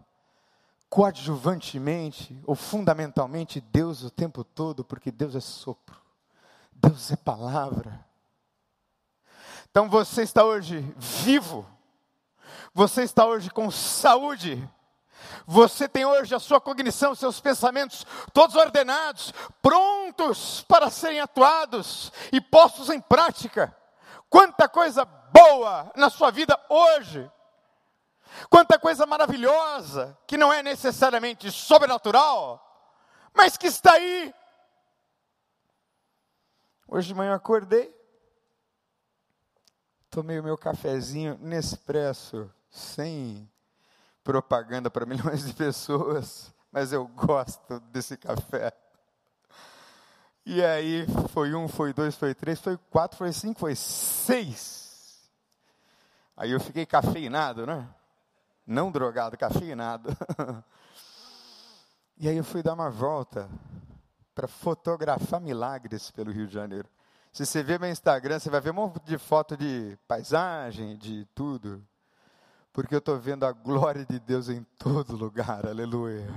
coadjuvantemente 0.88 2.40
ou 2.46 2.54
fundamentalmente 2.54 3.60
Deus 3.60 4.02
o 4.02 4.10
tempo 4.10 4.42
todo, 4.42 4.84
porque 4.84 5.10
Deus 5.10 5.34
é 5.34 5.40
sopro, 5.40 6.00
Deus 6.72 7.10
é 7.12 7.16
palavra. 7.16 8.06
Então 9.70 9.88
você 9.88 10.22
está 10.22 10.44
hoje 10.44 10.80
vivo, 10.96 11.66
você 12.72 13.02
está 13.02 13.26
hoje 13.26 13.50
com 13.50 13.70
saúde, 13.70 14.68
você 15.46 15.88
tem 15.88 16.04
hoje 16.04 16.34
a 16.34 16.38
sua 16.38 16.60
cognição, 16.60 17.14
seus 17.14 17.38
pensamentos 17.40 18.06
todos 18.32 18.56
ordenados, 18.56 19.32
prontos 19.60 20.62
para 20.62 20.90
serem 20.90 21.20
atuados 21.20 22.10
e 22.32 22.40
postos 22.40 22.88
em 22.88 23.00
prática. 23.00 23.76
Quanta 24.30 24.68
coisa 24.68 25.04
boa 25.04 25.90
na 25.96 26.10
sua 26.10 26.30
vida 26.30 26.58
hoje. 26.68 27.30
Quanta 28.48 28.78
coisa 28.78 29.06
maravilhosa, 29.06 30.16
que 30.26 30.36
não 30.36 30.52
é 30.52 30.62
necessariamente 30.62 31.50
sobrenatural, 31.50 32.64
mas 33.34 33.56
que 33.56 33.66
está 33.66 33.92
aí. 33.92 34.34
Hoje 36.86 37.08
de 37.08 37.14
manhã 37.14 37.30
eu 37.30 37.34
acordei, 37.34 37.94
tomei 40.10 40.40
o 40.40 40.42
meu 40.42 40.56
cafezinho 40.56 41.38
Nespresso, 41.40 42.50
sem 42.70 43.50
propaganda 44.24 44.90
para 44.90 45.04
milhões 45.06 45.44
de 45.44 45.52
pessoas, 45.52 46.52
mas 46.72 46.92
eu 46.92 47.06
gosto 47.06 47.80
desse 47.80 48.16
café. 48.16 48.72
E 50.44 50.64
aí 50.64 51.06
foi 51.30 51.54
um, 51.54 51.68
foi 51.68 51.92
dois, 51.92 52.14
foi 52.14 52.34
três, 52.34 52.58
foi 52.58 52.78
quatro, 52.90 53.18
foi 53.18 53.32
cinco, 53.32 53.60
foi 53.60 53.76
seis. 53.76 55.30
Aí 56.34 56.52
eu 56.52 56.60
fiquei 56.60 56.86
cafeinado, 56.86 57.66
né? 57.66 57.86
Não 58.68 58.92
drogado, 58.92 59.34
cafeinado. 59.34 60.14
e 62.18 62.28
aí 62.28 62.36
eu 62.36 62.44
fui 62.44 62.62
dar 62.62 62.74
uma 62.74 62.90
volta 62.90 63.48
para 64.34 64.46
fotografar 64.46 65.40
milagres 65.40 66.10
pelo 66.10 66.30
Rio 66.30 66.46
de 66.46 66.52
Janeiro. 66.52 66.86
Se 67.32 67.46
você 67.46 67.62
ver 67.62 67.80
meu 67.80 67.88
Instagram, 67.88 68.38
você 68.38 68.50
vai 68.50 68.60
ver 68.60 68.72
um 68.72 68.74
monte 68.74 69.02
de 69.06 69.16
foto 69.16 69.56
de 69.56 69.96
paisagem, 70.06 70.98
de 70.98 71.26
tudo. 71.34 71.82
Porque 72.70 72.94
eu 72.94 72.98
estou 72.98 73.18
vendo 73.18 73.46
a 73.46 73.52
glória 73.52 74.04
de 74.04 74.20
Deus 74.20 74.50
em 74.50 74.62
todo 74.78 75.16
lugar, 75.16 75.66
aleluia. 75.66 76.28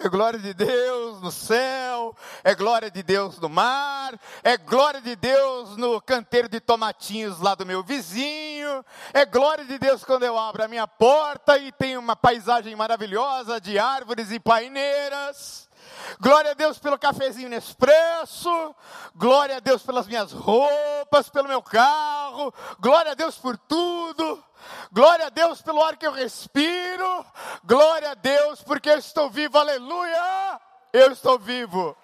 É 0.00 0.08
glória 0.08 0.38
de 0.38 0.54
Deus 0.54 1.20
no 1.20 1.30
céu, 1.30 2.16
é 2.42 2.54
glória 2.54 2.88
de 2.88 3.02
Deus 3.02 3.38
no 3.38 3.48
mar, 3.48 4.18
é 4.44 4.56
glória 4.56 5.00
de 5.00 5.16
Deus 5.16 5.76
no 5.76 6.00
canteiro 6.00 6.48
de 6.48 6.60
tomatinhos 6.60 7.40
lá 7.40 7.54
do 7.56 7.66
meu 7.66 7.82
vizinho, 7.82 8.47
é 9.12 9.24
glória 9.24 9.64
de 9.64 9.78
Deus 9.78 10.04
quando 10.04 10.24
eu 10.24 10.38
abro 10.38 10.62
a 10.62 10.68
minha 10.68 10.86
porta 10.86 11.58
e 11.58 11.72
tem 11.72 11.96
uma 11.96 12.16
paisagem 12.16 12.74
maravilhosa 12.74 13.60
de 13.60 13.78
árvores 13.78 14.30
e 14.30 14.40
paineiras. 14.40 15.68
Glória 16.20 16.52
a 16.52 16.54
Deus 16.54 16.78
pelo 16.78 16.98
cafezinho 16.98 17.48
Nespresso, 17.48 18.74
glória 19.14 19.56
a 19.56 19.60
Deus 19.60 19.82
pelas 19.82 20.06
minhas 20.06 20.32
roupas, 20.32 21.28
pelo 21.28 21.48
meu 21.48 21.62
carro, 21.62 22.52
glória 22.78 23.12
a 23.12 23.14
Deus 23.14 23.36
por 23.36 23.56
tudo. 23.56 24.44
Glória 24.90 25.26
a 25.26 25.30
Deus 25.30 25.62
pelo 25.62 25.82
ar 25.82 25.96
que 25.96 26.06
eu 26.06 26.12
respiro. 26.12 27.24
Glória 27.64 28.10
a 28.10 28.14
Deus 28.14 28.62
porque 28.62 28.90
eu 28.90 28.98
estou 28.98 29.30
vivo. 29.30 29.56
Aleluia! 29.56 30.60
Eu 30.92 31.12
estou 31.12 31.38
vivo. 31.38 31.96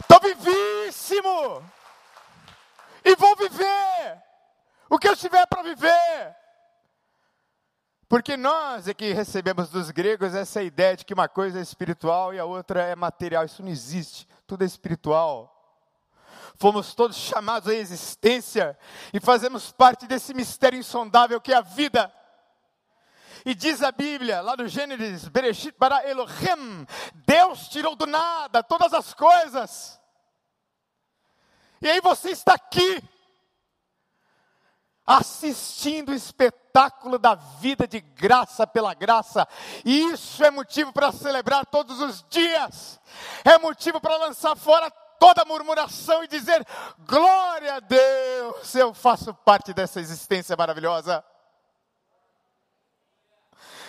Estou 0.00 0.20
vivíssimo. 0.20 1.62
E 3.08 3.16
vou 3.16 3.34
viver 3.36 4.22
o 4.90 4.98
que 4.98 5.08
eu 5.08 5.16
tiver 5.16 5.46
para 5.46 5.62
viver. 5.62 6.36
Porque 8.06 8.36
nós 8.36 8.86
é 8.86 8.92
que 8.92 9.12
recebemos 9.12 9.70
dos 9.70 9.90
gregos 9.90 10.34
essa 10.34 10.62
ideia 10.62 10.94
de 10.94 11.04
que 11.06 11.14
uma 11.14 11.28
coisa 11.28 11.58
é 11.58 11.62
espiritual 11.62 12.34
e 12.34 12.38
a 12.38 12.44
outra 12.44 12.82
é 12.82 12.94
material. 12.94 13.46
Isso 13.46 13.62
não 13.62 13.70
existe. 13.70 14.28
Tudo 14.46 14.62
é 14.62 14.66
espiritual 14.66 15.54
fomos 16.58 16.92
todos 16.92 17.16
chamados 17.16 17.68
à 17.68 17.74
existência 17.74 18.76
e 19.14 19.20
fazemos 19.20 19.70
parte 19.70 20.08
desse 20.08 20.34
mistério 20.34 20.78
insondável 20.78 21.40
que 21.40 21.52
é 21.52 21.56
a 21.56 21.60
vida. 21.60 22.12
E 23.46 23.54
diz 23.54 23.80
a 23.82 23.92
Bíblia, 23.92 24.40
lá 24.40 24.56
no 24.56 24.66
Gênesis, 24.66 25.28
Bereshit 25.28 25.74
bara 25.78 26.06
Elohim, 26.08 26.84
Deus 27.14 27.68
tirou 27.68 27.94
do 27.94 28.06
nada 28.06 28.62
todas 28.62 28.92
as 28.92 29.14
coisas. 29.14 29.97
E 31.80 31.88
aí 31.88 32.00
você 32.00 32.30
está 32.30 32.54
aqui, 32.54 33.02
assistindo 35.06 36.10
o 36.10 36.14
espetáculo 36.14 37.18
da 37.18 37.34
vida 37.34 37.86
de 37.86 38.00
graça 38.00 38.66
pela 38.66 38.92
graça. 38.92 39.48
E 39.84 40.12
isso 40.12 40.44
é 40.44 40.50
motivo 40.50 40.92
para 40.92 41.12
celebrar 41.12 41.64
todos 41.66 42.00
os 42.00 42.24
dias. 42.28 43.00
É 43.44 43.56
motivo 43.58 44.00
para 44.00 44.16
lançar 44.16 44.54
fora 44.56 44.90
toda 45.18 45.44
murmuração 45.44 46.24
e 46.24 46.28
dizer: 46.28 46.66
glória 47.00 47.76
a 47.76 47.80
Deus, 47.80 48.74
eu 48.74 48.92
faço 48.92 49.32
parte 49.32 49.72
dessa 49.72 50.00
existência 50.00 50.56
maravilhosa, 50.56 51.24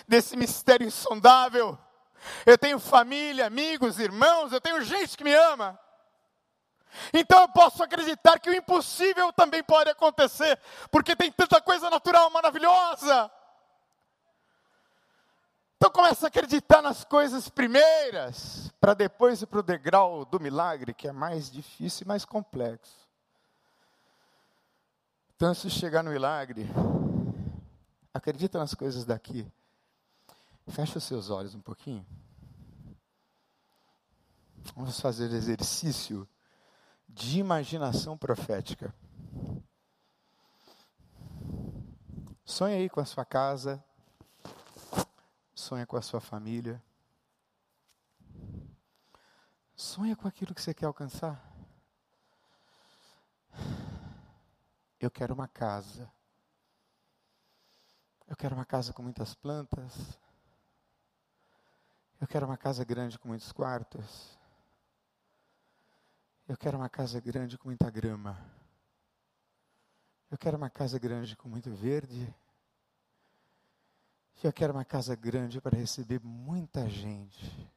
desse 0.08 0.38
mistério 0.38 0.88
insondável. 0.88 1.78
Eu 2.46 2.58
tenho 2.58 2.80
família, 2.80 3.48
amigos, 3.48 4.00
irmãos, 4.00 4.52
eu 4.52 4.60
tenho 4.62 4.82
gente 4.84 5.18
que 5.18 5.24
me 5.24 5.34
ama. 5.34 5.80
Então 7.14 7.42
eu 7.42 7.50
posso 7.50 7.84
acreditar 7.84 8.40
que 8.40 8.50
o 8.50 8.54
impossível 8.54 9.32
também 9.34 9.64
pode 9.64 9.90
acontecer, 9.90 10.60
porque 10.92 11.16
tem 11.16 11.32
tanta 11.32 11.62
coisa 11.62 11.90
natural 11.90 12.30
maravilhosa. 12.30 13.32
Então 15.78 15.90
começa 15.92 16.26
a 16.26 16.28
acreditar 16.28 16.82
nas 16.82 17.06
coisas 17.06 17.48
primeiras, 17.48 18.70
para 18.82 18.94
depois 18.94 19.42
ir 19.42 19.46
para 19.46 19.60
o 19.60 19.64
degrau 19.64 20.26
do 20.26 20.40
milagre, 20.40 20.94
que 20.94 21.08
é 21.08 21.12
mais 21.12 21.50
difícil 21.50 22.04
e 22.04 22.08
mais 22.08 22.26
complexo. 22.26 23.08
Então, 25.36 25.54
se 25.54 25.70
chegar 25.70 26.04
no 26.04 26.12
milagre, 26.12 26.68
acredita 28.14 28.60
nas 28.60 28.74
coisas 28.74 29.06
daqui. 29.06 29.50
Fecha 30.68 30.98
os 30.98 31.06
seus 31.06 31.30
olhos 31.30 31.56
um 31.56 31.62
pouquinho. 31.62 32.06
Vamos 34.76 35.00
fazer 35.00 35.32
exercício 35.32 36.28
de 37.10 37.40
imaginação 37.40 38.18
profética. 38.18 38.94
Sonhe 42.46 42.76
aí 42.76 42.90
com 42.90 43.00
a 43.00 43.06
sua 43.06 43.26
casa, 43.26 43.84
Sonha 45.60 45.86
com 45.86 45.98
a 45.98 46.02
sua 46.02 46.22
família. 46.22 46.82
Sonha 49.76 50.16
com 50.16 50.26
aquilo 50.26 50.56
que 50.56 50.62
você 50.62 50.74
quer 50.74 50.86
alcançar. 50.86 51.38
Eu 54.98 55.12
quero 55.12 55.34
uma 55.34 55.50
casa. 55.50 56.10
Eu 58.26 58.38
quero 58.38 58.56
uma 58.56 58.64
casa 58.64 58.94
com 58.94 59.04
muitas 59.04 59.36
plantas. 59.36 60.18
Eu 62.22 62.28
quero 62.28 62.46
uma 62.46 62.58
casa 62.58 62.86
grande 62.86 63.20
com 63.20 63.28
muitos 63.28 63.52
quartos. 63.52 64.39
Eu 66.50 66.58
quero 66.58 66.80
uma 66.80 66.90
casa 66.90 67.22
grande 67.22 67.60
com 67.60 67.68
muita 67.68 67.92
grama. 67.92 68.36
Eu 70.32 70.36
quero 70.36 70.58
uma 70.58 70.68
casa 70.68 70.98
grande 70.98 71.36
com 71.36 71.48
muito 71.48 71.70
verde. 71.70 72.36
Eu 74.44 74.52
quero 74.52 74.74
uma 74.74 74.84
casa 74.84 75.16
grande 75.16 75.62
para 75.62 75.78
receber 75.78 76.20
muita 76.24 76.90
gente, 76.90 77.72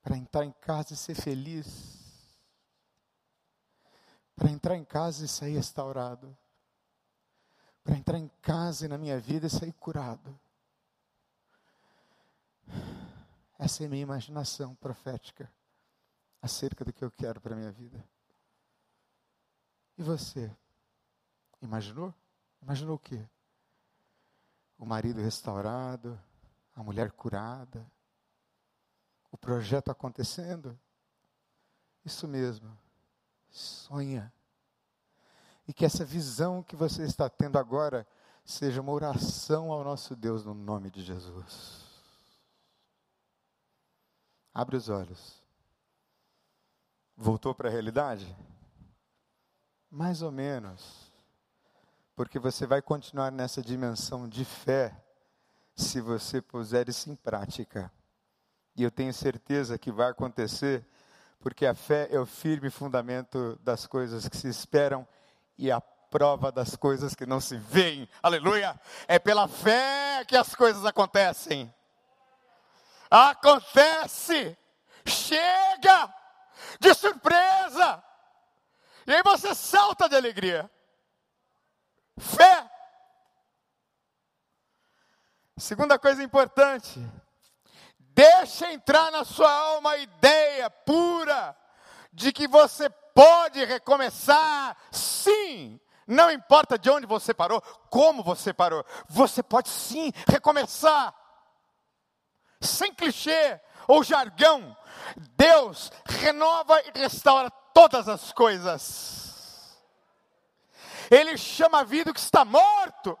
para 0.00 0.16
entrar 0.16 0.44
em 0.44 0.52
casa 0.52 0.94
e 0.94 0.96
ser 0.96 1.16
feliz, 1.16 2.38
para 4.36 4.48
entrar 4.48 4.76
em 4.76 4.84
casa 4.84 5.24
e 5.24 5.28
sair 5.28 5.54
restaurado, 5.54 6.38
para 7.82 7.96
entrar 7.96 8.18
em 8.18 8.30
casa 8.40 8.84
e 8.84 8.88
na 8.88 8.96
minha 8.96 9.18
vida 9.18 9.48
e 9.48 9.50
sair 9.50 9.72
curado. 9.72 10.38
Essa 13.58 13.82
é 13.82 13.86
a 13.86 13.90
minha 13.90 14.02
imaginação 14.02 14.76
profética 14.76 15.50
acerca 16.44 16.84
do 16.84 16.92
que 16.92 17.02
eu 17.02 17.10
quero 17.10 17.40
para 17.40 17.54
a 17.54 17.56
minha 17.56 17.72
vida. 17.72 18.06
E 19.96 20.02
você? 20.02 20.54
Imaginou? 21.62 22.12
Imaginou 22.60 22.96
o 22.96 22.98
quê? 22.98 23.26
O 24.76 24.84
marido 24.84 25.22
restaurado, 25.22 26.20
a 26.76 26.82
mulher 26.82 27.12
curada, 27.12 27.90
o 29.32 29.38
projeto 29.38 29.90
acontecendo? 29.90 30.78
Isso 32.04 32.28
mesmo. 32.28 32.76
Sonha. 33.50 34.30
E 35.66 35.72
que 35.72 35.86
essa 35.86 36.04
visão 36.04 36.62
que 36.62 36.76
você 36.76 37.04
está 37.04 37.30
tendo 37.30 37.58
agora 37.58 38.06
seja 38.44 38.82
uma 38.82 38.92
oração 38.92 39.72
ao 39.72 39.82
nosso 39.82 40.14
Deus 40.14 40.44
no 40.44 40.52
nome 40.52 40.90
de 40.90 41.02
Jesus. 41.02 41.82
Abre 44.52 44.76
os 44.76 44.90
olhos. 44.90 45.43
Voltou 47.16 47.54
para 47.54 47.68
a 47.68 47.72
realidade? 47.72 48.36
Mais 49.90 50.22
ou 50.22 50.32
menos. 50.32 51.12
Porque 52.16 52.38
você 52.38 52.66
vai 52.66 52.82
continuar 52.82 53.30
nessa 53.30 53.62
dimensão 53.62 54.28
de 54.28 54.44
fé 54.44 54.94
se 55.76 56.00
você 56.00 56.40
puser 56.40 56.88
isso 56.88 57.10
em 57.10 57.14
prática. 57.16 57.90
E 58.76 58.82
eu 58.82 58.90
tenho 58.90 59.14
certeza 59.14 59.78
que 59.78 59.92
vai 59.92 60.10
acontecer, 60.10 60.84
porque 61.38 61.64
a 61.66 61.74
fé 61.74 62.08
é 62.10 62.18
o 62.18 62.26
firme 62.26 62.70
fundamento 62.70 63.58
das 63.62 63.86
coisas 63.86 64.28
que 64.28 64.36
se 64.36 64.48
esperam 64.48 65.06
e 65.56 65.70
a 65.70 65.80
prova 65.80 66.50
das 66.50 66.74
coisas 66.76 67.14
que 67.14 67.26
não 67.26 67.40
se 67.40 67.56
veem. 67.56 68.08
Aleluia! 68.22 68.80
É 69.06 69.18
pela 69.18 69.46
fé 69.46 70.24
que 70.26 70.36
as 70.36 70.54
coisas 70.54 70.84
acontecem. 70.84 71.72
Acontece! 73.10 74.56
Chega! 75.06 76.23
De 76.80 76.94
surpresa! 76.94 78.02
E 79.06 79.14
aí 79.14 79.22
você 79.22 79.54
salta 79.54 80.08
de 80.08 80.16
alegria. 80.16 80.70
Fé. 82.18 82.70
Segunda 85.56 85.98
coisa 85.98 86.22
importante, 86.22 87.00
deixa 87.98 88.72
entrar 88.72 89.12
na 89.12 89.24
sua 89.24 89.52
alma 89.52 89.92
a 89.92 89.98
ideia 89.98 90.68
pura 90.68 91.56
de 92.12 92.32
que 92.32 92.48
você 92.48 92.90
pode 92.90 93.64
recomeçar, 93.64 94.76
sim. 94.90 95.80
Não 96.06 96.30
importa 96.30 96.78
de 96.78 96.90
onde 96.90 97.06
você 97.06 97.32
parou, 97.32 97.60
como 97.88 98.22
você 98.22 98.52
parou, 98.52 98.84
você 99.08 99.42
pode 99.42 99.68
sim 99.68 100.12
recomeçar. 100.28 101.14
Sem 102.60 102.92
clichê 102.92 103.60
ou 103.86 104.02
jargão, 104.02 104.76
Deus 105.36 105.90
renova 106.04 106.80
e 106.82 106.98
restaura 106.98 107.50
todas 107.72 108.08
as 108.08 108.32
coisas. 108.32 109.78
Ele 111.10 111.36
chama 111.36 111.80
a 111.80 111.84
vida 111.84 112.10
o 112.10 112.14
que 112.14 112.20
está 112.20 112.44
morto. 112.44 113.18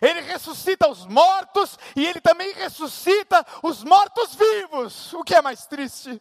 Ele 0.00 0.20
ressuscita 0.20 0.88
os 0.88 1.06
mortos 1.06 1.78
e 1.94 2.06
ele 2.06 2.20
também 2.20 2.52
ressuscita 2.52 3.44
os 3.62 3.82
mortos 3.82 4.34
vivos. 4.34 5.12
O 5.14 5.24
que 5.24 5.34
é 5.34 5.42
mais 5.42 5.66
triste? 5.66 6.20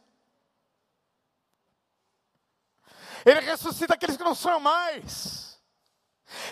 Ele 3.25 3.39
ressuscita 3.41 3.95
aqueles 3.95 4.15
que 4.15 4.23
não 4.23 4.35
sonham 4.35 4.59
mais. 4.59 5.59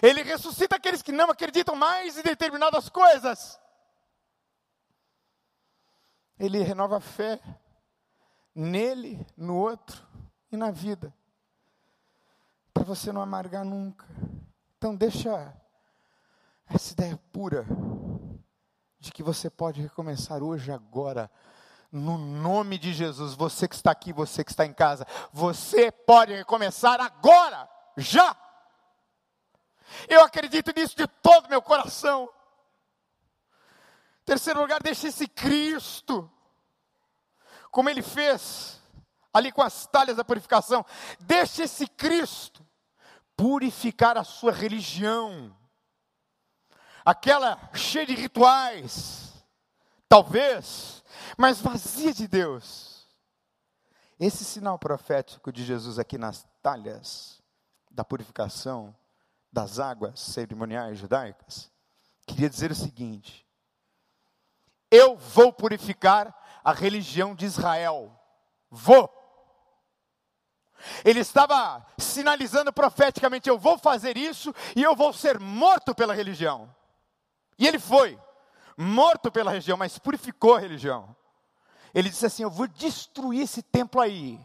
Ele 0.02 0.24
ressuscita 0.24 0.76
aqueles 0.76 1.02
que 1.02 1.12
não 1.12 1.30
acreditam 1.30 1.76
mais 1.76 2.18
em 2.18 2.24
determinadas 2.24 2.90
coisas. 2.90 3.60
Ele 6.44 6.62
renova 6.62 6.98
a 6.98 7.00
fé 7.00 7.40
nele, 8.54 9.26
no 9.38 9.56
outro 9.56 10.06
e 10.52 10.58
na 10.58 10.72
vida. 10.72 11.16
Para 12.74 12.84
você 12.84 13.14
não 13.14 13.22
amargar 13.22 13.64
nunca. 13.64 14.06
Então 14.78 14.94
deixa 14.94 15.56
essa 16.68 16.92
ideia 16.92 17.18
pura 17.32 17.66
de 19.00 19.10
que 19.14 19.24
você 19.24 19.50
pode 19.50 19.82
recomeçar 19.82 20.44
hoje, 20.44 20.70
agora, 20.70 21.32
no 21.90 22.18
nome 22.18 22.78
de 22.78 22.92
Jesus. 22.92 23.36
Você 23.36 23.66
que 23.66 23.76
está 23.76 23.92
aqui, 23.92 24.12
você 24.12 24.44
que 24.44 24.52
está 24.52 24.66
em 24.66 24.74
casa, 24.74 25.08
você 25.32 25.90
pode 25.94 26.34
recomeçar 26.34 27.00
agora, 27.00 27.70
já. 27.96 28.36
Eu 30.10 30.22
acredito 30.26 30.74
nisso 30.76 30.98
de 30.98 31.08
todo 31.08 31.48
meu 31.48 31.62
coração. 31.62 32.30
Terceiro 34.26 34.62
lugar, 34.62 34.82
deixe 34.82 35.08
esse 35.08 35.28
Cristo 35.28 36.30
como 37.72 37.90
ele 37.90 38.04
fez 38.04 38.80
ali 39.34 39.52
com 39.52 39.64
as 39.64 39.88
talhas 39.88 40.16
da 40.16 40.24
purificação. 40.24 40.86
Deixe 41.20 41.64
esse 41.64 41.88
Cristo 41.88 42.66
purificar 43.36 44.16
a 44.16 44.24
sua 44.24 44.52
religião, 44.52 45.58
aquela 47.04 47.58
cheia 47.74 48.06
de 48.06 48.14
rituais, 48.14 49.34
talvez, 50.08 51.04
mas 51.36 51.60
vazia 51.60 52.14
de 52.14 52.28
Deus. 52.28 53.08
Esse 54.20 54.46
sinal 54.46 54.78
profético 54.78 55.52
de 55.52 55.66
Jesus 55.66 55.98
aqui 55.98 56.18
nas 56.18 56.46
talhas 56.62 57.42
da 57.90 58.04
purificação 58.04 58.96
das 59.52 59.80
águas 59.80 60.20
cerimoniais 60.20 61.00
judaicas, 61.00 61.72
queria 62.28 62.50
dizer 62.50 62.72
o 62.72 62.76
seguinte: 62.76 63.43
eu 64.94 65.18
vou 65.18 65.52
purificar 65.52 66.32
a 66.64 66.72
religião 66.72 67.34
de 67.34 67.46
Israel. 67.46 68.16
Vou. 68.70 69.12
Ele 71.04 71.20
estava 71.20 71.84
sinalizando 71.98 72.72
profeticamente: 72.72 73.50
eu 73.50 73.58
vou 73.58 73.76
fazer 73.80 74.16
isso 74.16 74.54
e 74.76 74.84
eu 74.84 74.96
vou 74.96 75.12
ser 75.12 75.40
morto 75.40 75.96
pela 75.96 76.14
religião. 76.14 76.74
E 77.58 77.68
ele 77.68 77.80
foi 77.80 78.20
morto 78.78 79.32
pela 79.32 79.50
religião, 79.50 79.78
mas 79.78 79.98
purificou 79.98 80.56
a 80.56 80.60
religião. 80.60 81.16
Ele 81.92 82.10
disse 82.10 82.28
assim: 82.28 82.44
Eu 82.44 82.52
vou 82.52 82.68
destruir 82.68 83.42
esse 83.42 83.64
templo 83.64 84.00
aí. 84.00 84.40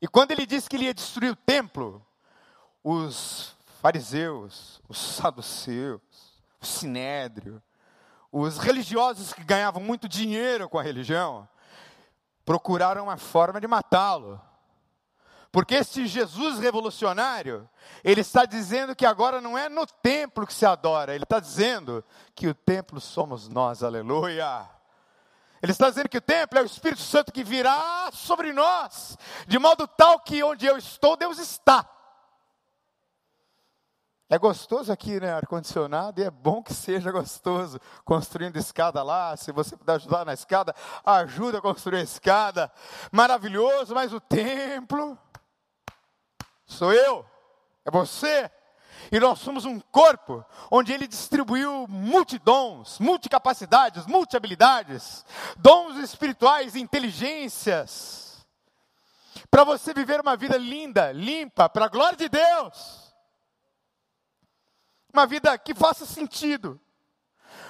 E 0.00 0.08
quando 0.08 0.30
ele 0.30 0.46
disse 0.46 0.68
que 0.68 0.76
ele 0.76 0.86
ia 0.86 0.94
destruir 0.94 1.30
o 1.30 1.36
templo, 1.36 2.04
os 2.82 3.54
fariseus, 3.82 4.80
os 4.88 4.98
saduceus, 4.98 6.00
o 6.58 6.64
sinédrio, 6.64 7.62
os 8.32 8.56
religiosos 8.56 9.34
que 9.34 9.44
ganhavam 9.44 9.82
muito 9.82 10.08
dinheiro 10.08 10.66
com 10.66 10.78
a 10.78 10.82
religião 10.82 11.46
procuraram 12.46 13.04
uma 13.04 13.18
forma 13.18 13.60
de 13.60 13.66
matá-lo. 13.66 14.40
Porque 15.52 15.74
esse 15.74 16.06
Jesus 16.06 16.58
revolucionário, 16.58 17.68
ele 18.02 18.22
está 18.22 18.46
dizendo 18.46 18.96
que 18.96 19.04
agora 19.04 19.38
não 19.38 19.56
é 19.56 19.68
no 19.68 19.86
templo 19.86 20.46
que 20.46 20.54
se 20.54 20.64
adora, 20.64 21.14
ele 21.14 21.24
está 21.24 21.38
dizendo 21.38 22.02
que 22.34 22.48
o 22.48 22.54
templo 22.54 22.98
somos 22.98 23.48
nós, 23.48 23.82
aleluia. 23.82 24.66
Ele 25.62 25.72
está 25.72 25.90
dizendo 25.90 26.08
que 26.08 26.16
o 26.16 26.22
templo 26.22 26.58
é 26.58 26.62
o 26.62 26.66
Espírito 26.66 27.02
Santo 27.02 27.30
que 27.30 27.44
virá 27.44 28.08
sobre 28.12 28.50
nós, 28.50 29.18
de 29.46 29.58
modo 29.58 29.86
tal 29.86 30.18
que 30.20 30.42
onde 30.42 30.64
eu 30.64 30.78
estou, 30.78 31.18
Deus 31.18 31.38
está. 31.38 31.86
É 34.32 34.38
gostoso 34.38 34.90
aqui, 34.90 35.20
né? 35.20 35.30
Ar-condicionado, 35.30 36.18
e 36.18 36.24
é 36.24 36.30
bom 36.30 36.62
que 36.62 36.72
seja 36.72 37.12
gostoso. 37.12 37.78
Construindo 38.02 38.56
escada 38.56 39.02
lá, 39.02 39.36
se 39.36 39.52
você 39.52 39.76
puder 39.76 39.96
ajudar 39.96 40.24
na 40.24 40.32
escada, 40.32 40.74
ajuda 41.04 41.58
a 41.58 41.60
construir 41.60 41.98
a 41.98 42.02
escada. 42.02 42.72
Maravilhoso, 43.12 43.94
mas 43.94 44.10
o 44.10 44.18
templo 44.18 45.18
sou 46.64 46.94
eu, 46.94 47.26
é 47.84 47.90
você. 47.90 48.50
E 49.10 49.20
nós 49.20 49.38
somos 49.38 49.66
um 49.66 49.78
corpo 49.78 50.42
onde 50.70 50.94
ele 50.94 51.06
distribuiu 51.06 51.86
multidons, 51.86 52.98
multicapacidades, 53.00 54.06
multihabilidades, 54.06 55.26
dons 55.58 55.98
espirituais, 55.98 56.74
inteligências, 56.74 58.46
para 59.50 59.62
você 59.62 59.92
viver 59.92 60.22
uma 60.22 60.38
vida 60.38 60.56
linda, 60.56 61.12
limpa, 61.12 61.68
para 61.68 61.84
a 61.84 61.88
glória 61.88 62.16
de 62.16 62.30
Deus 62.30 63.11
uma 65.12 65.26
vida 65.26 65.56
que 65.58 65.74
faça 65.74 66.06
sentido, 66.06 66.80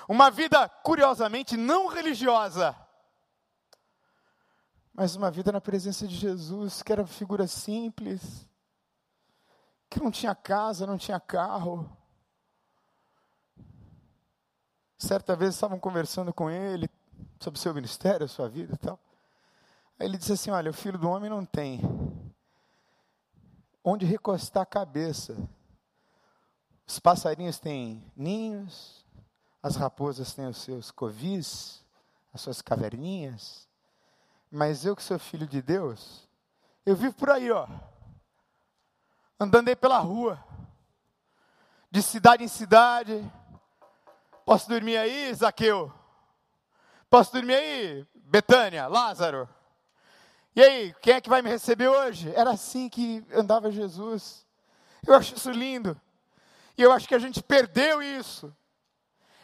uma 0.09 0.30
vida 0.30 0.68
curiosamente 0.68 1.57
não 1.57 1.86
religiosa, 1.86 2.76
mas 4.95 5.16
uma 5.16 5.30
vida 5.30 5.51
na 5.51 5.61
presença 5.61 6.07
de 6.07 6.14
Jesus, 6.14 6.82
que 6.82 6.93
era 6.93 7.07
figura 7.07 7.47
simples, 7.47 8.47
que 9.88 10.01
não 10.01 10.11
tinha 10.11 10.34
casa, 10.34 10.86
não 10.86 10.99
tinha 10.99 11.18
carro. 11.18 11.90
Certa 14.99 15.34
vez 15.34 15.55
estavam 15.55 15.80
conversando 15.80 16.32
com 16.32 16.51
ele 16.51 16.88
sobre 17.40 17.59
o 17.59 17.62
seu 17.62 17.74
ministério, 17.74 18.26
a 18.26 18.28
sua 18.28 18.49
vida 18.49 18.74
e 18.74 18.78
tal. 18.78 19.01
Aí 19.99 20.07
ele 20.07 20.16
disse 20.16 20.32
assim: 20.32 20.51
Olha, 20.51 20.70
o 20.70 20.74
filho 20.74 20.99
do 20.99 21.09
homem 21.09 21.28
não 21.28 21.45
tem 21.45 21.80
onde 23.84 24.07
recostar 24.07 24.62
a 24.62 24.66
cabeça. 24.66 25.36
Os 26.93 26.99
passarinhos 26.99 27.59
têm 27.59 28.05
ninhos, 28.14 29.03
as 29.62 29.76
raposas 29.76 30.34
têm 30.34 30.47
os 30.47 30.59
seus 30.59 30.90
covis, 30.90 31.82
as 32.34 32.43
suas 32.43 32.61
caverninhas, 32.61 33.66
mas 34.51 34.84
eu 34.84 34.95
que 34.95 35.03
sou 35.03 35.18
filho 35.18 35.47
de 35.47 35.62
Deus, 35.62 36.28
eu 36.84 36.95
vivo 36.95 37.14
por 37.14 37.30
aí, 37.30 37.51
ó, 37.51 37.66
andando 39.40 39.68
aí 39.68 39.74
pela 39.74 40.01
rua, 40.01 40.38
de 41.90 42.03
cidade 42.03 42.45
em 42.45 42.49
cidade. 42.49 43.24
Posso 44.45 44.68
dormir 44.68 44.99
aí, 44.99 45.32
Zaqueu? 45.32 45.90
Posso 47.09 47.32
dormir 47.32 47.55
aí, 47.55 48.07
Betânia, 48.16 48.86
Lázaro? 48.86 49.49
E 50.55 50.62
aí, 50.62 50.95
quem 51.01 51.14
é 51.14 51.22
que 51.22 51.30
vai 51.30 51.40
me 51.40 51.49
receber 51.49 51.88
hoje? 51.88 52.30
Era 52.34 52.51
assim 52.51 52.90
que 52.90 53.24
andava 53.32 53.70
Jesus. 53.70 54.47
Eu 55.07 55.14
acho 55.14 55.34
isso 55.34 55.51
lindo. 55.51 55.99
E 56.77 56.83
eu 56.83 56.93
acho 56.93 57.07
que 57.07 57.14
a 57.14 57.18
gente 57.18 57.43
perdeu 57.43 58.03
isso. 58.03 58.55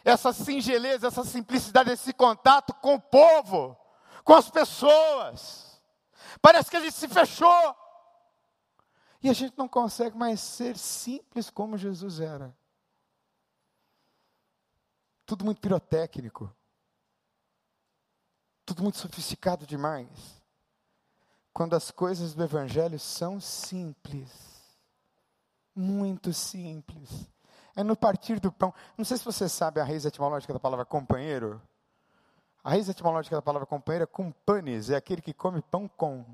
Essa 0.03 0.33
singeleza, 0.33 1.07
essa 1.07 1.23
simplicidade, 1.23 1.91
esse 1.91 2.13
contato 2.13 2.73
com 2.75 2.95
o 2.95 3.01
povo, 3.01 3.77
com 4.23 4.33
as 4.33 4.49
pessoas. 4.49 5.81
Parece 6.41 6.69
que 6.69 6.77
a 6.77 6.79
gente 6.79 6.93
se 6.93 7.07
fechou. 7.07 7.75
E 9.21 9.29
a 9.29 9.33
gente 9.33 9.57
não 9.57 9.67
consegue 9.67 10.17
mais 10.17 10.39
ser 10.39 10.77
simples 10.77 11.49
como 11.49 11.77
Jesus 11.77 12.19
era. 12.19 12.55
Tudo 15.25 15.45
muito 15.45 15.61
pirotécnico. 15.61 16.53
Tudo 18.65 18.81
muito 18.81 18.97
sofisticado 18.97 19.65
demais. 19.67 20.41
Quando 21.51 21.75
as 21.75 21.91
coisas 21.91 22.33
do 22.33 22.43
Evangelho 22.43 22.97
são 22.97 23.39
simples. 23.39 24.48
Muito 25.79 26.33
simples. 26.33 27.31
É 27.73 27.85
no 27.85 27.95
partir 27.95 28.37
do 28.37 28.51
pão. 28.51 28.73
Não 28.97 29.05
sei 29.05 29.15
se 29.15 29.23
você 29.23 29.47
sabe 29.47 29.79
a 29.79 29.83
raiz 29.85 30.03
etimológica 30.03 30.51
da 30.51 30.59
palavra 30.59 30.83
companheiro. 30.83 31.61
A 32.61 32.71
raiz 32.71 32.89
etimológica 32.89 33.37
da 33.37 33.41
palavra 33.41 33.65
companheiro 33.65 34.03
é 34.03 34.05
companes, 34.05 34.89
é 34.89 34.97
aquele 34.97 35.21
que 35.21 35.33
come 35.33 35.61
pão 35.61 35.87
com. 35.87 36.25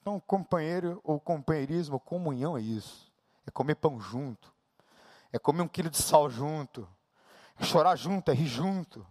Então, 0.00 0.18
companheiro 0.18 1.02
ou 1.04 1.20
companheirismo, 1.20 2.00
comunhão 2.00 2.56
é 2.56 2.62
isso. 2.62 3.12
É 3.46 3.50
comer 3.50 3.74
pão 3.74 4.00
junto. 4.00 4.50
É 5.30 5.38
comer 5.38 5.60
um 5.60 5.68
quilo 5.68 5.90
de 5.90 5.98
sal 5.98 6.30
junto. 6.30 6.88
É 7.58 7.64
chorar 7.64 7.94
junto, 7.94 8.30
é 8.30 8.34
rir 8.34 8.46
junto. 8.46 9.06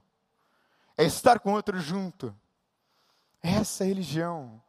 É 0.97 1.03
estar 1.03 1.39
com 1.39 1.53
outro 1.53 1.79
junto. 1.79 2.35
É 3.43 3.51
essa 3.51 3.85
religião 3.85 4.59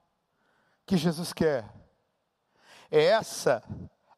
que 0.84 0.98
Jesus 0.98 1.32
quer. 1.32 1.64
É 2.90 3.04
essa 3.04 3.64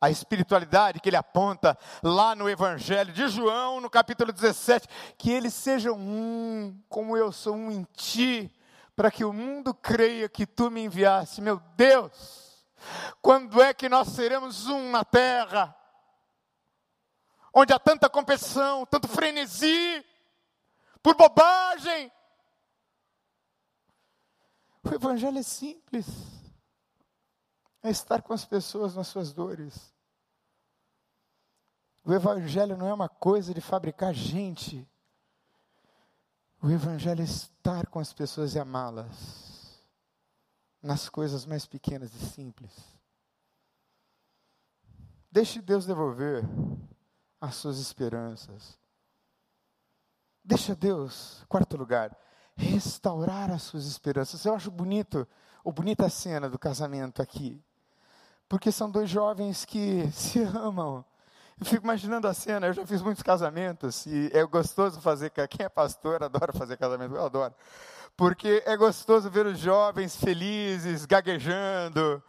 a 0.03 0.11
espiritualidade 0.11 0.99
que 0.99 1.09
ele 1.09 1.17
aponta 1.17 1.79
lá 2.03 2.35
no 2.35 2.51
Evangelho 2.51 3.13
de 3.13 3.29
João, 3.29 3.81
no 3.81 3.89
capítulo 3.89 4.33
17, 4.33 4.89
que 5.17 5.31
eles 5.31 5.55
sejam 5.55 5.97
um, 5.97 6.77
como 6.89 7.17
eu 7.17 7.31
sou 7.31 7.55
um 7.55 7.71
em 7.71 7.85
ti, 7.95 8.53
para 8.97 9.13
que 9.13 9.25
o 9.25 9.33
mundo 9.33 9.73
creia 9.73 10.29
que 10.29 10.45
tu 10.45 10.73
me 10.73 10.83
enviaste. 10.83 11.41
Meu 11.41 11.63
Deus, 11.77 12.67
quando 13.23 13.63
é 13.63 13.73
que 13.73 13.89
nós 13.89 14.09
seremos 14.09 14.67
um 14.67 14.91
na 14.91 15.05
terra? 15.05 15.73
Onde 17.55 17.73
há 17.73 17.79
tanta 17.79 18.11
competição, 18.11 18.85
tanto 18.85 19.07
frenesi, 19.07 20.05
por 21.01 21.15
bobagem. 21.15 22.11
O 24.83 24.93
Evangelho 24.93 25.39
é 25.39 25.45
simples. 25.45 26.07
É 27.85 27.91
estar 27.91 28.21
com 28.21 28.33
as 28.33 28.45
pessoas 28.45 28.97
nas 28.97 29.07
suas 29.07 29.33
dores. 29.33 29.92
O 32.05 32.13
Evangelho 32.13 32.77
não 32.77 32.89
é 32.89 32.93
uma 32.93 33.09
coisa 33.09 33.55
de 33.55 33.61
fabricar 33.61 34.13
gente. 34.13 34.89
O 36.61 36.69
Evangelho 36.71 37.21
é 37.21 37.25
estar 37.25 37.87
com 37.87 38.01
as 38.01 38.13
pessoas 38.13 38.55
e 38.55 38.59
amá-las, 38.59 39.83
nas 40.83 41.09
coisas 41.09 41.47
mais 41.47 41.65
pequenas 41.65 42.13
e 42.15 42.27
simples. 42.27 42.73
Deixe 45.31 45.63
Deus 45.63 45.87
devolver 45.87 46.45
as 47.41 47.55
suas 47.55 47.79
esperanças. 47.79 48.79
Deixa 50.45 50.75
Deus, 50.75 51.45
quarto 51.49 51.77
lugar, 51.77 52.17
restaurar 52.57 53.51
as 53.51 53.63
suas 53.63 53.87
esperanças. 53.87 54.45
Eu 54.45 54.55
acho 54.55 54.71
bonito, 54.73 55.27
ou 55.63 55.73
bonita 55.73 56.07
a 56.07 56.11
cena 56.11 56.51
do 56.51 56.59
casamento 56.59 57.23
aqui, 57.23 57.65
porque 58.49 58.73
são 58.73 58.91
dois 58.91 59.09
jovens 59.09 59.65
que 59.65 60.11
se 60.13 60.41
amam 60.41 61.05
eu 61.63 61.65
fico 61.65 61.85
imaginando 61.85 62.27
a 62.27 62.35
cena, 62.35 62.67
eu 62.67 62.73
já 62.73 62.85
fiz 62.85 63.01
muitos 63.01 63.23
casamentos 63.23 64.05
e 64.07 64.31
é 64.33 64.45
gostoso 64.45 65.01
fazer, 65.01 65.31
quem 65.31 65.65
é 65.65 65.69
pastor 65.69 66.21
adora 66.21 66.53
fazer 66.53 66.77
casamento, 66.77 67.15
eu 67.15 67.25
adoro. 67.25 67.55
Porque 68.17 68.65
é 68.67 68.77
gostoso 68.77 69.31
ver 69.31 69.47
os 69.47 69.61
jovens 69.61 70.17
felizes, 70.17 71.07
gaguejando, 71.07 72.21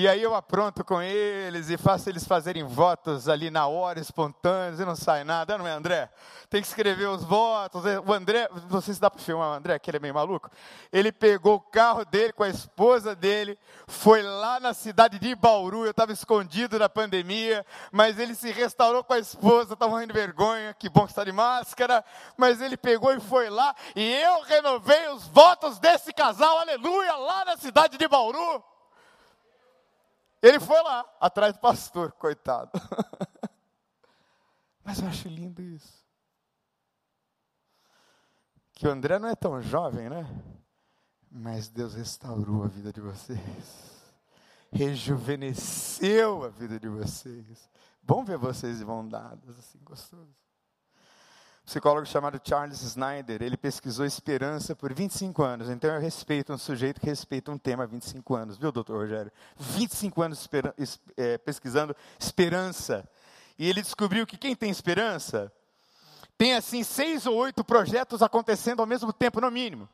e 0.00 0.06
aí 0.06 0.22
eu 0.22 0.32
apronto 0.32 0.84
com 0.84 1.02
eles 1.02 1.70
e 1.70 1.76
faço 1.76 2.08
eles 2.08 2.24
fazerem 2.24 2.62
votos 2.62 3.28
ali 3.28 3.50
na 3.50 3.66
hora, 3.66 3.98
espontâneos, 3.98 4.78
e 4.78 4.84
não 4.84 4.94
sai 4.94 5.24
nada, 5.24 5.58
não 5.58 5.66
é, 5.66 5.72
André? 5.72 6.08
Tem 6.48 6.62
que 6.62 6.68
escrever 6.68 7.08
os 7.08 7.24
votos. 7.24 7.82
O 8.06 8.12
André, 8.12 8.48
não 8.70 8.80
sei 8.80 8.94
se 8.94 9.00
dá 9.00 9.10
para 9.10 9.20
filmar 9.20 9.50
o 9.50 9.54
André, 9.54 9.76
que 9.80 9.90
ele 9.90 9.96
é 9.96 10.00
meio 10.00 10.14
maluco. 10.14 10.48
Ele 10.92 11.10
pegou 11.10 11.56
o 11.56 11.60
carro 11.60 12.04
dele 12.04 12.32
com 12.32 12.44
a 12.44 12.48
esposa 12.48 13.16
dele, 13.16 13.58
foi 13.88 14.22
lá 14.22 14.60
na 14.60 14.72
cidade 14.72 15.18
de 15.18 15.34
Bauru, 15.34 15.84
eu 15.84 15.90
estava 15.90 16.12
escondido 16.12 16.78
na 16.78 16.88
pandemia, 16.88 17.66
mas 17.90 18.20
ele 18.20 18.36
se 18.36 18.52
restaurou 18.52 19.02
com 19.02 19.14
a 19.14 19.18
esposa, 19.18 19.72
estava 19.72 19.90
morrendo 19.90 20.12
de 20.12 20.20
vergonha, 20.20 20.72
que 20.74 20.88
bom 20.88 21.06
que 21.06 21.10
está 21.10 21.24
de 21.24 21.32
máscara, 21.32 22.04
mas 22.36 22.60
ele 22.60 22.76
pegou 22.76 23.12
e 23.12 23.18
foi 23.18 23.50
lá, 23.50 23.74
e 23.96 24.14
eu 24.14 24.42
renovei 24.42 25.08
os 25.08 25.26
votos 25.26 25.80
desse 25.80 26.12
casal, 26.12 26.60
aleluia, 26.60 27.16
lá 27.16 27.44
na 27.44 27.56
cidade 27.56 27.98
de 27.98 28.06
Bauru. 28.06 28.62
Ele 30.42 30.60
foi 30.60 30.80
lá, 30.82 31.04
atrás 31.20 31.52
do 31.52 31.58
pastor, 31.58 32.12
coitado. 32.12 32.70
Mas 34.84 35.00
eu 35.00 35.08
acho 35.08 35.28
lindo 35.28 35.60
isso. 35.60 36.06
Que 38.72 38.86
o 38.86 38.90
André 38.90 39.18
não 39.18 39.28
é 39.28 39.34
tão 39.34 39.60
jovem, 39.60 40.08
né? 40.08 40.24
Mas 41.30 41.68
Deus 41.68 41.94
restaurou 41.94 42.64
a 42.64 42.68
vida 42.68 42.92
de 42.92 43.00
vocês. 43.00 43.98
Rejuvenesceu 44.70 46.44
a 46.44 46.48
vida 46.48 46.78
de 46.78 46.88
vocês. 46.88 47.68
Bom 48.02 48.24
ver 48.24 48.38
vocês 48.38 48.78
de 48.78 48.84
mão 48.84 49.06
dadas, 49.06 49.58
assim, 49.58 49.78
gostoso 49.82 50.47
psicólogo 51.68 52.06
chamado 52.06 52.40
Charles 52.42 52.80
Snyder, 52.80 53.42
ele 53.42 53.54
pesquisou 53.54 54.06
esperança 54.06 54.74
por 54.74 54.94
25 54.94 55.42
anos. 55.42 55.68
Então 55.68 55.94
eu 55.94 56.00
respeito 56.00 56.50
um 56.50 56.56
sujeito 56.56 56.98
que 56.98 57.06
respeita 57.06 57.50
um 57.50 57.58
tema 57.58 57.84
há 57.84 57.86
25 57.86 58.34
anos, 58.34 58.56
viu, 58.56 58.72
doutor 58.72 58.96
Rogério? 58.96 59.30
25 59.58 60.22
anos 60.22 60.40
espera, 60.40 60.74
é, 61.14 61.36
pesquisando 61.36 61.94
esperança. 62.18 63.06
E 63.58 63.68
ele 63.68 63.82
descobriu 63.82 64.26
que 64.26 64.38
quem 64.38 64.56
tem 64.56 64.70
esperança 64.70 65.52
tem 66.38 66.54
assim 66.54 66.82
seis 66.82 67.26
ou 67.26 67.36
oito 67.36 67.62
projetos 67.62 68.22
acontecendo 68.22 68.80
ao 68.80 68.86
mesmo 68.86 69.12
tempo, 69.12 69.38
no 69.38 69.50
mínimo. 69.50 69.86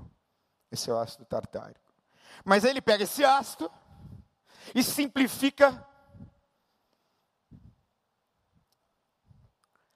Esse 0.71 0.91
é 0.91 0.93
o 0.93 0.99
ácido 0.99 1.25
tartárico. 1.25 1.88
Mas 2.43 2.63
aí 2.63 2.71
ele 2.71 2.81
pega 2.81 3.03
esse 3.03 3.23
ácido 3.23 3.71
e 4.73 4.83
simplifica, 4.83 5.85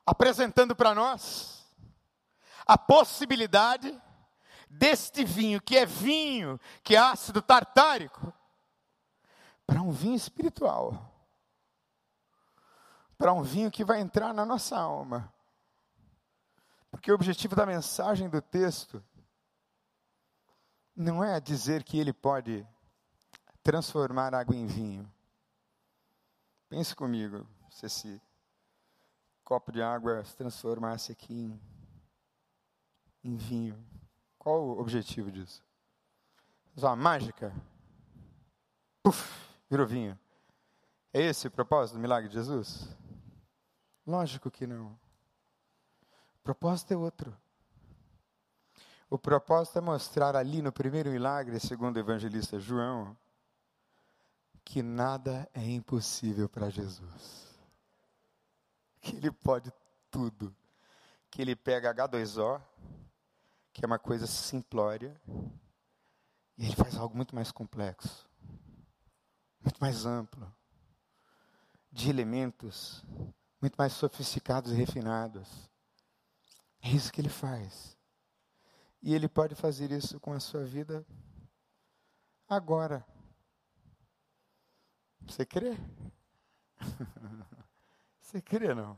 apresentando 0.05 0.75
para 0.75 0.93
nós 0.93 1.65
a 2.65 2.77
possibilidade 2.77 4.01
deste 4.69 5.23
vinho, 5.23 5.61
que 5.61 5.77
é 5.77 5.85
vinho, 5.85 6.59
que 6.83 6.95
é 6.95 6.99
ácido 6.99 7.41
tartárico, 7.41 8.33
para 9.65 9.81
um 9.81 9.91
vinho 9.91 10.15
espiritual. 10.15 11.09
Para 13.17 13.31
um 13.31 13.43
vinho 13.43 13.71
que 13.71 13.83
vai 13.83 14.01
entrar 14.01 14.33
na 14.33 14.45
nossa 14.45 14.77
alma. 14.77 15.31
Porque 16.91 17.11
o 17.11 17.15
objetivo 17.15 17.55
da 17.55 17.65
mensagem 17.65 18.29
do 18.29 18.41
texto 18.41 19.03
não 20.95 21.23
é 21.23 21.39
dizer 21.39 21.83
que 21.83 21.97
ele 21.97 22.13
pode 22.13 22.65
transformar 23.61 24.33
água 24.33 24.55
em 24.55 24.67
vinho. 24.67 25.11
Pense 26.69 26.95
comigo, 26.95 27.47
se 27.69 27.85
esse 27.85 28.21
copo 29.43 29.71
de 29.71 29.81
água 29.81 30.23
se 30.23 30.35
transformasse 30.35 31.11
aqui 31.11 31.33
em, 31.33 31.61
em 33.23 33.35
vinho. 33.35 33.85
Qual 34.37 34.61
o 34.61 34.79
objetivo 34.79 35.31
disso? 35.31 35.63
Uma 36.75 36.95
mágica? 36.95 37.53
Puf, 39.01 39.31
virou 39.69 39.85
vinho. 39.85 40.17
É 41.13 41.21
esse 41.21 41.47
o 41.47 41.51
propósito 41.51 41.95
do 41.95 42.01
milagre 42.01 42.27
de 42.27 42.35
Jesus? 42.35 42.89
Lógico 44.05 44.49
que 44.49 44.65
não. 44.65 44.87
O 44.87 46.43
propósito 46.43 46.93
é 46.93 46.97
outro. 46.97 47.37
O 49.13 49.19
propósito 49.19 49.77
é 49.77 49.81
mostrar 49.81 50.35
ali 50.35 50.59
no 50.59 50.71
primeiro 50.71 51.11
milagre, 51.11 51.59
segundo 51.59 51.97
o 51.97 51.99
evangelista 51.99 52.59
João, 52.59 53.15
que 54.65 54.81
nada 54.81 55.47
é 55.53 55.63
impossível 55.63 56.49
para 56.49 56.71
Jesus. 56.71 57.55
Que 58.99 59.15
ele 59.15 59.31
pode 59.31 59.71
tudo. 60.09 60.51
Que 61.29 61.43
ele 61.43 61.55
pega 61.55 61.93
H2O, 61.93 62.59
que 63.71 63.85
é 63.85 63.87
uma 63.87 63.99
coisa 63.99 64.25
simplória, 64.25 65.15
e 66.57 66.65
ele 66.65 66.75
faz 66.75 66.95
algo 66.95 67.15
muito 67.15 67.35
mais 67.35 67.51
complexo, 67.51 68.27
muito 69.61 69.77
mais 69.79 70.07
amplo, 70.07 70.51
de 71.91 72.09
elementos 72.09 73.05
muito 73.61 73.75
mais 73.75 73.93
sofisticados 73.93 74.71
e 74.71 74.75
refinados. 74.75 75.69
É 76.81 76.89
isso 76.89 77.13
que 77.13 77.21
ele 77.21 77.29
faz. 77.29 77.95
E 79.03 79.13
ele 79.13 79.27
pode 79.27 79.53
fazer 79.53 79.91
isso 79.91 80.17
com 80.17 80.31
a 80.31 80.39
sua 80.39 80.63
vida 80.63 81.05
agora. 82.47 83.05
Você 85.27 85.45
crê? 85.45 85.77
Você 88.21 88.41
crê 88.41 88.73
não? 88.73 88.97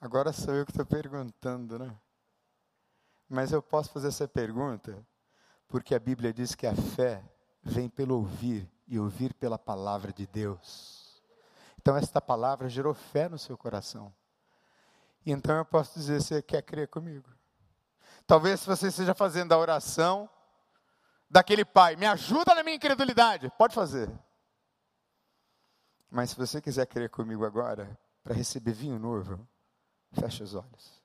Agora 0.00 0.32
sou 0.32 0.54
eu 0.54 0.64
que 0.64 0.70
estou 0.70 0.86
perguntando, 0.86 1.76
né? 1.76 2.00
Mas 3.28 3.50
eu 3.50 3.60
posso 3.60 3.90
fazer 3.90 4.08
essa 4.08 4.28
pergunta 4.28 5.04
porque 5.66 5.94
a 5.94 5.98
Bíblia 5.98 6.32
diz 6.32 6.54
que 6.54 6.66
a 6.66 6.74
fé 6.74 7.24
vem 7.62 7.88
pelo 7.88 8.14
ouvir 8.16 8.70
e 8.86 8.98
ouvir 8.98 9.34
pela 9.34 9.58
palavra 9.58 10.12
de 10.12 10.26
Deus. 10.26 11.22
Então, 11.80 11.96
esta 11.96 12.20
palavra 12.20 12.68
gerou 12.68 12.94
fé 12.94 13.28
no 13.28 13.38
seu 13.38 13.58
coração. 13.58 14.14
E 15.26 15.32
então 15.32 15.56
eu 15.56 15.64
posso 15.64 15.98
dizer: 15.98 16.22
você 16.22 16.40
quer 16.40 16.62
crer 16.62 16.86
comigo? 16.88 17.28
Talvez 18.32 18.64
você 18.64 18.88
esteja 18.88 19.14
fazendo 19.14 19.52
a 19.52 19.58
oração 19.58 20.26
daquele 21.28 21.66
pai: 21.66 21.96
me 21.96 22.06
ajuda 22.06 22.54
na 22.54 22.62
minha 22.62 22.76
incredulidade. 22.76 23.52
Pode 23.58 23.74
fazer. 23.74 24.10
Mas 26.10 26.30
se 26.30 26.36
você 26.36 26.58
quiser 26.58 26.86
crer 26.86 27.10
comigo 27.10 27.44
agora, 27.44 27.94
para 28.24 28.34
receber 28.34 28.72
vinho 28.72 28.98
novo, 28.98 29.46
feche 30.12 30.42
os 30.42 30.54
olhos. 30.54 31.02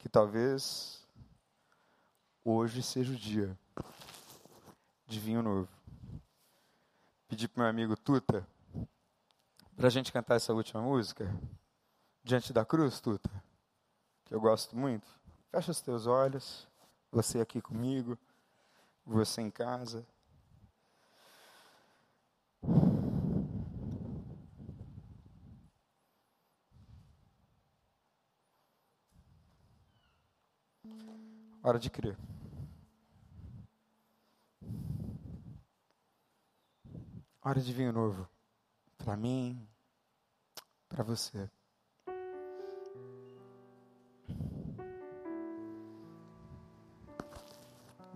Que 0.00 0.08
talvez 0.08 1.06
hoje 2.44 2.82
seja 2.82 3.12
o 3.12 3.16
dia 3.16 3.56
de 5.06 5.20
vinho 5.20 5.44
novo. 5.44 5.68
Pedi 7.28 7.46
para 7.46 7.62
meu 7.62 7.70
amigo 7.70 7.96
Tuta 7.96 8.44
para 9.76 9.86
a 9.86 9.90
gente 9.90 10.10
cantar 10.10 10.34
essa 10.34 10.52
última 10.52 10.82
música, 10.82 11.32
Diante 12.24 12.52
da 12.52 12.64
Cruz, 12.64 12.98
Tuta, 12.98 13.30
que 14.24 14.34
eu 14.34 14.40
gosto 14.40 14.76
muito. 14.76 15.19
Fecha 15.50 15.72
os 15.72 15.80
teus 15.80 16.06
olhos, 16.06 16.68
você 17.10 17.40
aqui 17.40 17.60
comigo, 17.60 18.16
você 19.04 19.40
em 19.40 19.50
casa. 19.50 20.06
Hora 31.64 31.80
de 31.80 31.90
crer. 31.90 32.16
Hora 37.42 37.60
de 37.60 37.72
vinho 37.72 37.92
novo. 37.92 38.28
Para 38.96 39.16
mim, 39.16 39.68
para 40.88 41.02
você. 41.02 41.50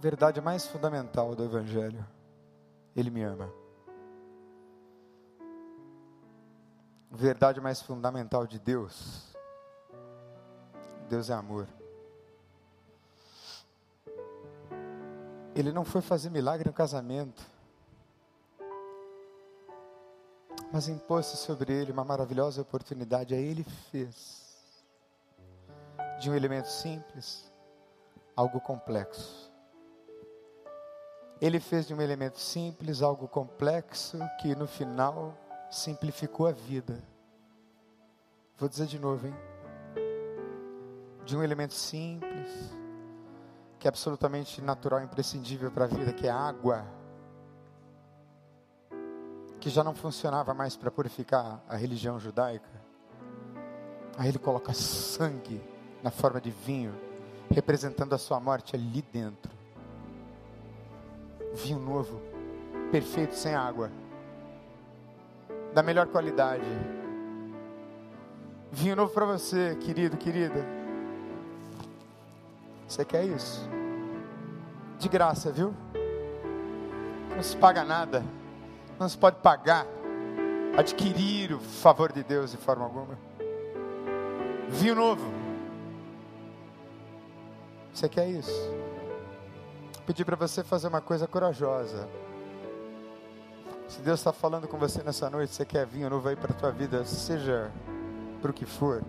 Verdade 0.05 0.39
mais 0.39 0.67
fundamental 0.67 1.35
do 1.35 1.43
Evangelho. 1.43 2.07
Ele 2.95 3.09
me 3.09 3.23
ama. 3.23 3.51
Verdade 7.11 7.59
mais 7.59 7.81
fundamental 7.81 8.47
de 8.47 8.59
Deus. 8.59 9.35
Deus 11.09 11.31
é 11.31 11.33
amor. 11.33 11.67
Ele 15.55 15.73
não 15.73 15.87
foi 15.87 16.03
fazer 16.03 16.29
milagre 16.29 16.69
no 16.69 16.75
casamento, 16.75 17.43
mas 20.71 20.87
impôs 20.87 21.25
sobre 21.29 21.73
ele 21.73 21.93
uma 21.93 22.05
maravilhosa 22.05 22.61
oportunidade. 22.61 23.35
Aí 23.35 23.43
ele 23.43 23.65
fez 23.91 24.63
de 26.21 26.29
um 26.29 26.35
elemento 26.35 26.69
simples 26.69 27.51
algo 28.37 28.61
complexo. 28.61 29.54
Ele 31.45 31.61
fez 31.61 31.87
de 31.87 31.93
um 31.93 32.01
elemento 32.01 32.41
simples 32.41 33.03
algo 33.03 33.29
complexo 33.29 34.19
que 34.41 34.55
no 34.55 34.67
final 34.67 35.37
simplificou 35.71 36.47
a 36.47 36.53
vida. 36.53 36.99
Vou 38.57 38.67
dizer 38.67 38.87
de 38.87 38.99
novo, 38.99 39.27
hein? 39.27 39.35
De 41.23 41.37
um 41.37 41.43
elemento 41.43 41.75
simples 41.75 42.49
que 43.79 43.87
é 43.87 43.91
absolutamente 43.91 44.63
natural 44.63 45.03
imprescindível 45.03 45.71
para 45.71 45.85
a 45.85 45.87
vida, 45.87 46.15
que 46.15 46.27
é 46.27 46.31
água, 46.31 46.87
que 49.61 49.69
já 49.69 49.85
não 49.85 49.95
funcionava 49.95 50.55
mais 50.55 50.77
para 50.79 50.91
purificar 50.91 51.63
a 51.69 51.77
religião 51.77 52.19
judaica. 52.19 52.71
Aí 54.17 54.31
ele 54.31 54.39
coloca 54.39 54.73
sangue 54.73 55.63
na 56.03 56.11
forma 56.11 56.41
de 56.41 56.51
vinho, 56.51 56.99
representando 57.51 58.15
a 58.15 58.19
sua 58.19 58.41
morte 58.41 58.75
ali 58.75 59.03
dentro. 59.13 59.64
Vinho 61.55 61.79
novo, 61.79 62.21
perfeito, 62.91 63.35
sem 63.35 63.55
água, 63.55 63.91
da 65.73 65.83
melhor 65.83 66.09
qualidade. 66.09 66.65
Vinho 68.73 68.97
novo 68.97 69.13
para 69.15 69.25
você, 69.25 69.77
querido, 69.77 70.17
querida. 70.17 70.67
Você 72.89 73.05
quer 73.05 73.25
isso? 73.25 73.69
De 74.99 75.09
graça, 75.09 75.53
viu? 75.53 75.73
Não 77.37 77.43
se 77.43 77.57
paga 77.57 77.85
nada. 77.85 78.25
Não 78.99 79.09
se 79.09 79.17
pode 79.17 79.37
pagar, 79.37 79.87
adquirir 80.77 81.53
o 81.53 81.59
favor 81.59 82.13
de 82.13 82.23
Deus 82.23 82.51
de 82.51 82.57
forma 82.57 82.85
alguma. 82.85 83.19
Vinho 84.69 84.95
novo. 84.95 85.33
Você 87.93 88.09
quer 88.09 88.29
isso? 88.29 88.84
Pedir 90.07 90.25
para 90.25 90.37
você 90.37 90.63
fazer 90.63 90.89
uma 90.89 91.01
coisa 91.01 91.27
corajosa. 91.27 92.09
Se 93.89 94.01
Deus 94.01 94.21
está 94.21 94.33
falando 94.33 94.69
com 94.69 94.79
você 94.79 95.03
nessa 95.03 95.31
noite, 95.31 95.55
você 95.55 95.65
quer 95.65 95.87
vinho 95.87 96.11
novo 96.11 96.29
aí 96.29 96.37
para 96.37 96.53
a 96.53 96.55
tua 96.55 96.71
vida, 96.71 97.05
seja 97.05 97.71
para 98.43 98.51
o 98.51 98.55
que 98.55 98.67
for. 98.67 99.03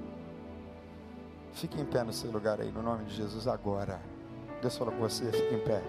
Fique 1.54 1.80
em 1.80 1.86
pé 1.86 2.04
no 2.04 2.14
seu 2.14 2.32
lugar 2.32 2.62
aí, 2.62 2.72
no 2.72 2.82
nome 2.82 3.06
de 3.06 3.16
Jesus, 3.16 3.48
agora. 3.48 4.00
Deus 4.62 4.78
falou 4.78 4.94
com 4.94 5.00
você, 5.00 5.32
fique 5.32 5.56
em 5.56 5.60
pé. 5.60 5.82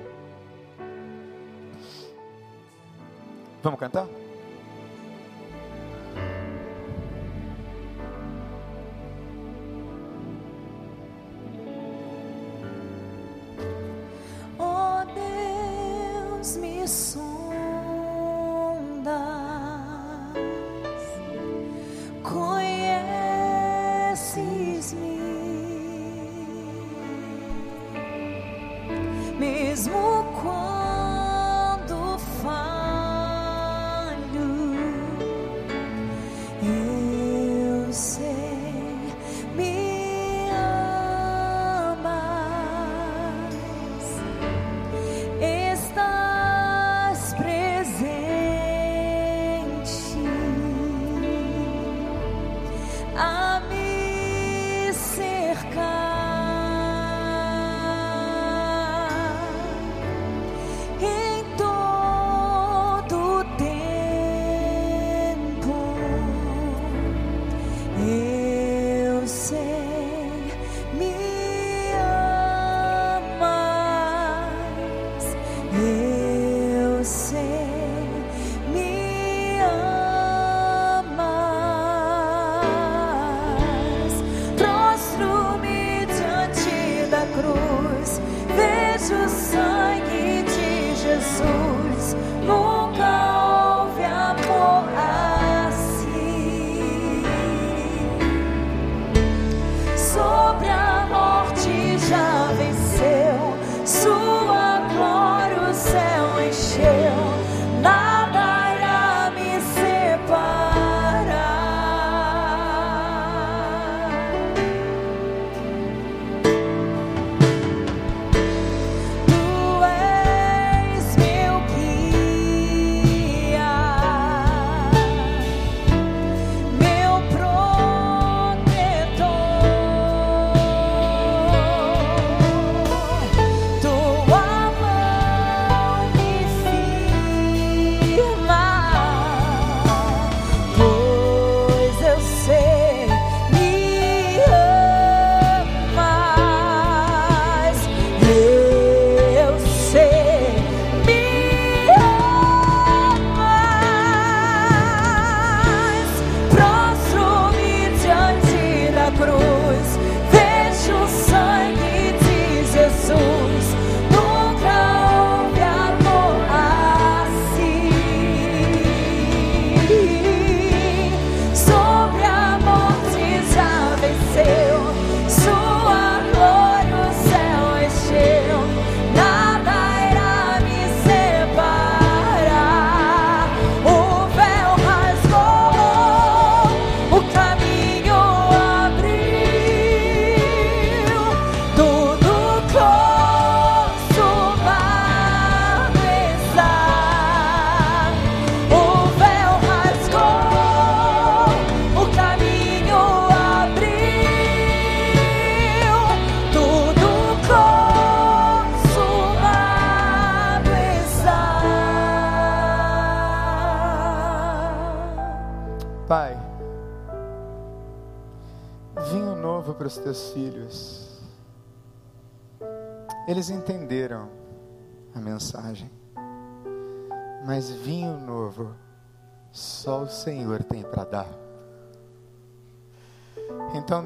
Vamos 3.63 3.79
cantar? 3.79 4.07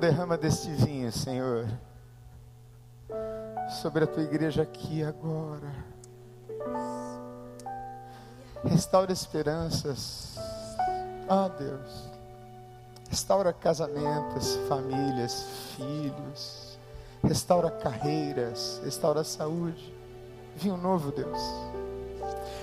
Derrama 0.00 0.36
deste 0.36 0.70
vinho, 0.70 1.12
Senhor, 1.12 1.66
sobre 3.82 4.04
a 4.04 4.06
tua 4.06 4.22
igreja 4.22 4.62
aqui 4.62 5.02
agora. 5.04 5.72
Restaura 8.64 9.12
esperanças, 9.12 10.36
oh, 11.28 11.48
Deus. 11.50 12.10
Restaura 13.08 13.52
casamentos, 13.52 14.56
famílias, 14.68 15.44
filhos 15.76 16.70
restaura 17.22 17.70
carreiras, 17.70 18.80
restaura 18.84 19.20
a 19.20 19.24
saúde. 19.24 19.94
Vinho 20.56 20.76
novo, 20.76 21.12
Deus. 21.12 21.38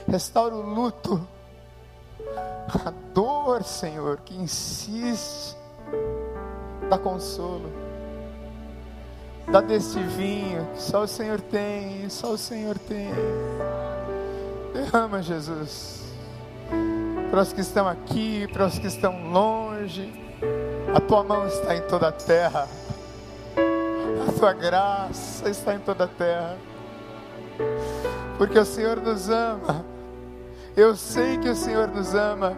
Restaura 0.08 0.56
o 0.56 0.62
luto, 0.62 1.26
a 2.68 2.92
dor, 3.14 3.64
Senhor, 3.64 4.18
que 4.22 4.36
insiste. 4.36 5.56
Dá 6.90 6.98
consolo. 6.98 7.70
Dá 9.52 9.62
deste 9.62 10.00
vinho 10.00 10.68
que 10.74 10.82
só 10.82 11.04
o 11.04 11.08
Senhor 11.08 11.40
tem, 11.40 12.10
só 12.10 12.32
o 12.32 12.38
Senhor 12.38 12.78
tem. 12.78 13.08
Derrama, 14.74 15.22
Jesus. 15.22 16.04
Para 17.30 17.42
os 17.42 17.54
que 17.54 17.62
estão 17.62 17.88
aqui, 17.88 18.48
para 18.52 18.66
os 18.66 18.78
que 18.78 18.88
estão 18.88 19.32
longe, 19.32 20.14
a 20.94 21.00
tua 21.00 21.24
mão 21.24 21.48
está 21.48 21.76
em 21.76 21.82
toda 21.82 22.10
a 22.10 22.12
terra. 22.12 22.68
A 24.28 24.32
tua 24.40 24.54
graça 24.54 25.50
está 25.50 25.76
em 25.76 25.80
toda 25.80 26.06
a 26.06 26.08
terra. 26.08 26.58
Porque 28.38 28.60
o 28.60 28.66
Senhor 28.66 28.98
nos 28.98 29.30
ama. 29.30 29.86
Eu 30.76 30.96
sei 30.96 31.38
que 31.38 31.50
o 31.50 31.56
Senhor 31.56 31.88
nos 31.88 32.14
ama. 32.14 32.54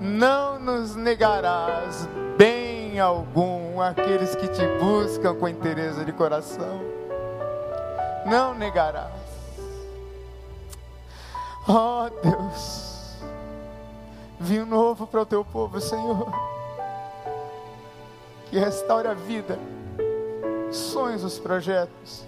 Não 0.00 0.58
nos 0.58 0.96
negarás 0.96 2.08
bem 2.38 2.69
algum 2.98 3.80
aqueles 3.80 4.34
que 4.34 4.48
te 4.48 4.66
buscam 4.78 5.34
com 5.34 5.48
interesse 5.48 6.04
de 6.04 6.12
coração. 6.12 6.80
Não 8.26 8.54
negarás. 8.54 9.12
Oh 11.68 12.10
Deus, 12.22 13.16
vinho 14.40 14.66
novo 14.66 15.06
para 15.06 15.20
o 15.20 15.26
teu 15.26 15.44
povo, 15.44 15.80
Senhor, 15.80 16.32
que 18.50 18.58
restaure 18.58 19.06
a 19.06 19.14
vida 19.14 19.58
sonhos, 20.72 21.24
os 21.24 21.38
projetos, 21.38 22.24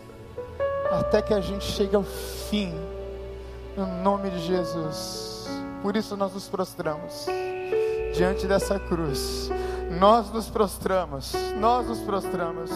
até 0.90 1.22
que 1.22 1.32
a 1.32 1.40
gente 1.40 1.64
chegue 1.64 1.96
ao 1.96 2.02
fim, 2.02 2.74
no 3.76 3.86
nome 3.86 4.30
de 4.30 4.38
Jesus. 4.40 5.48
Por 5.82 5.96
isso 5.96 6.16
nós 6.16 6.32
nos 6.32 6.48
prostramos 6.48 7.26
diante 8.14 8.46
dessa 8.46 8.78
cruz. 8.78 9.50
Nós 9.98 10.32
nos 10.32 10.48
prostramos, 10.48 11.32
nós 11.60 11.86
nos 11.86 12.00
prostramos. 12.00 12.70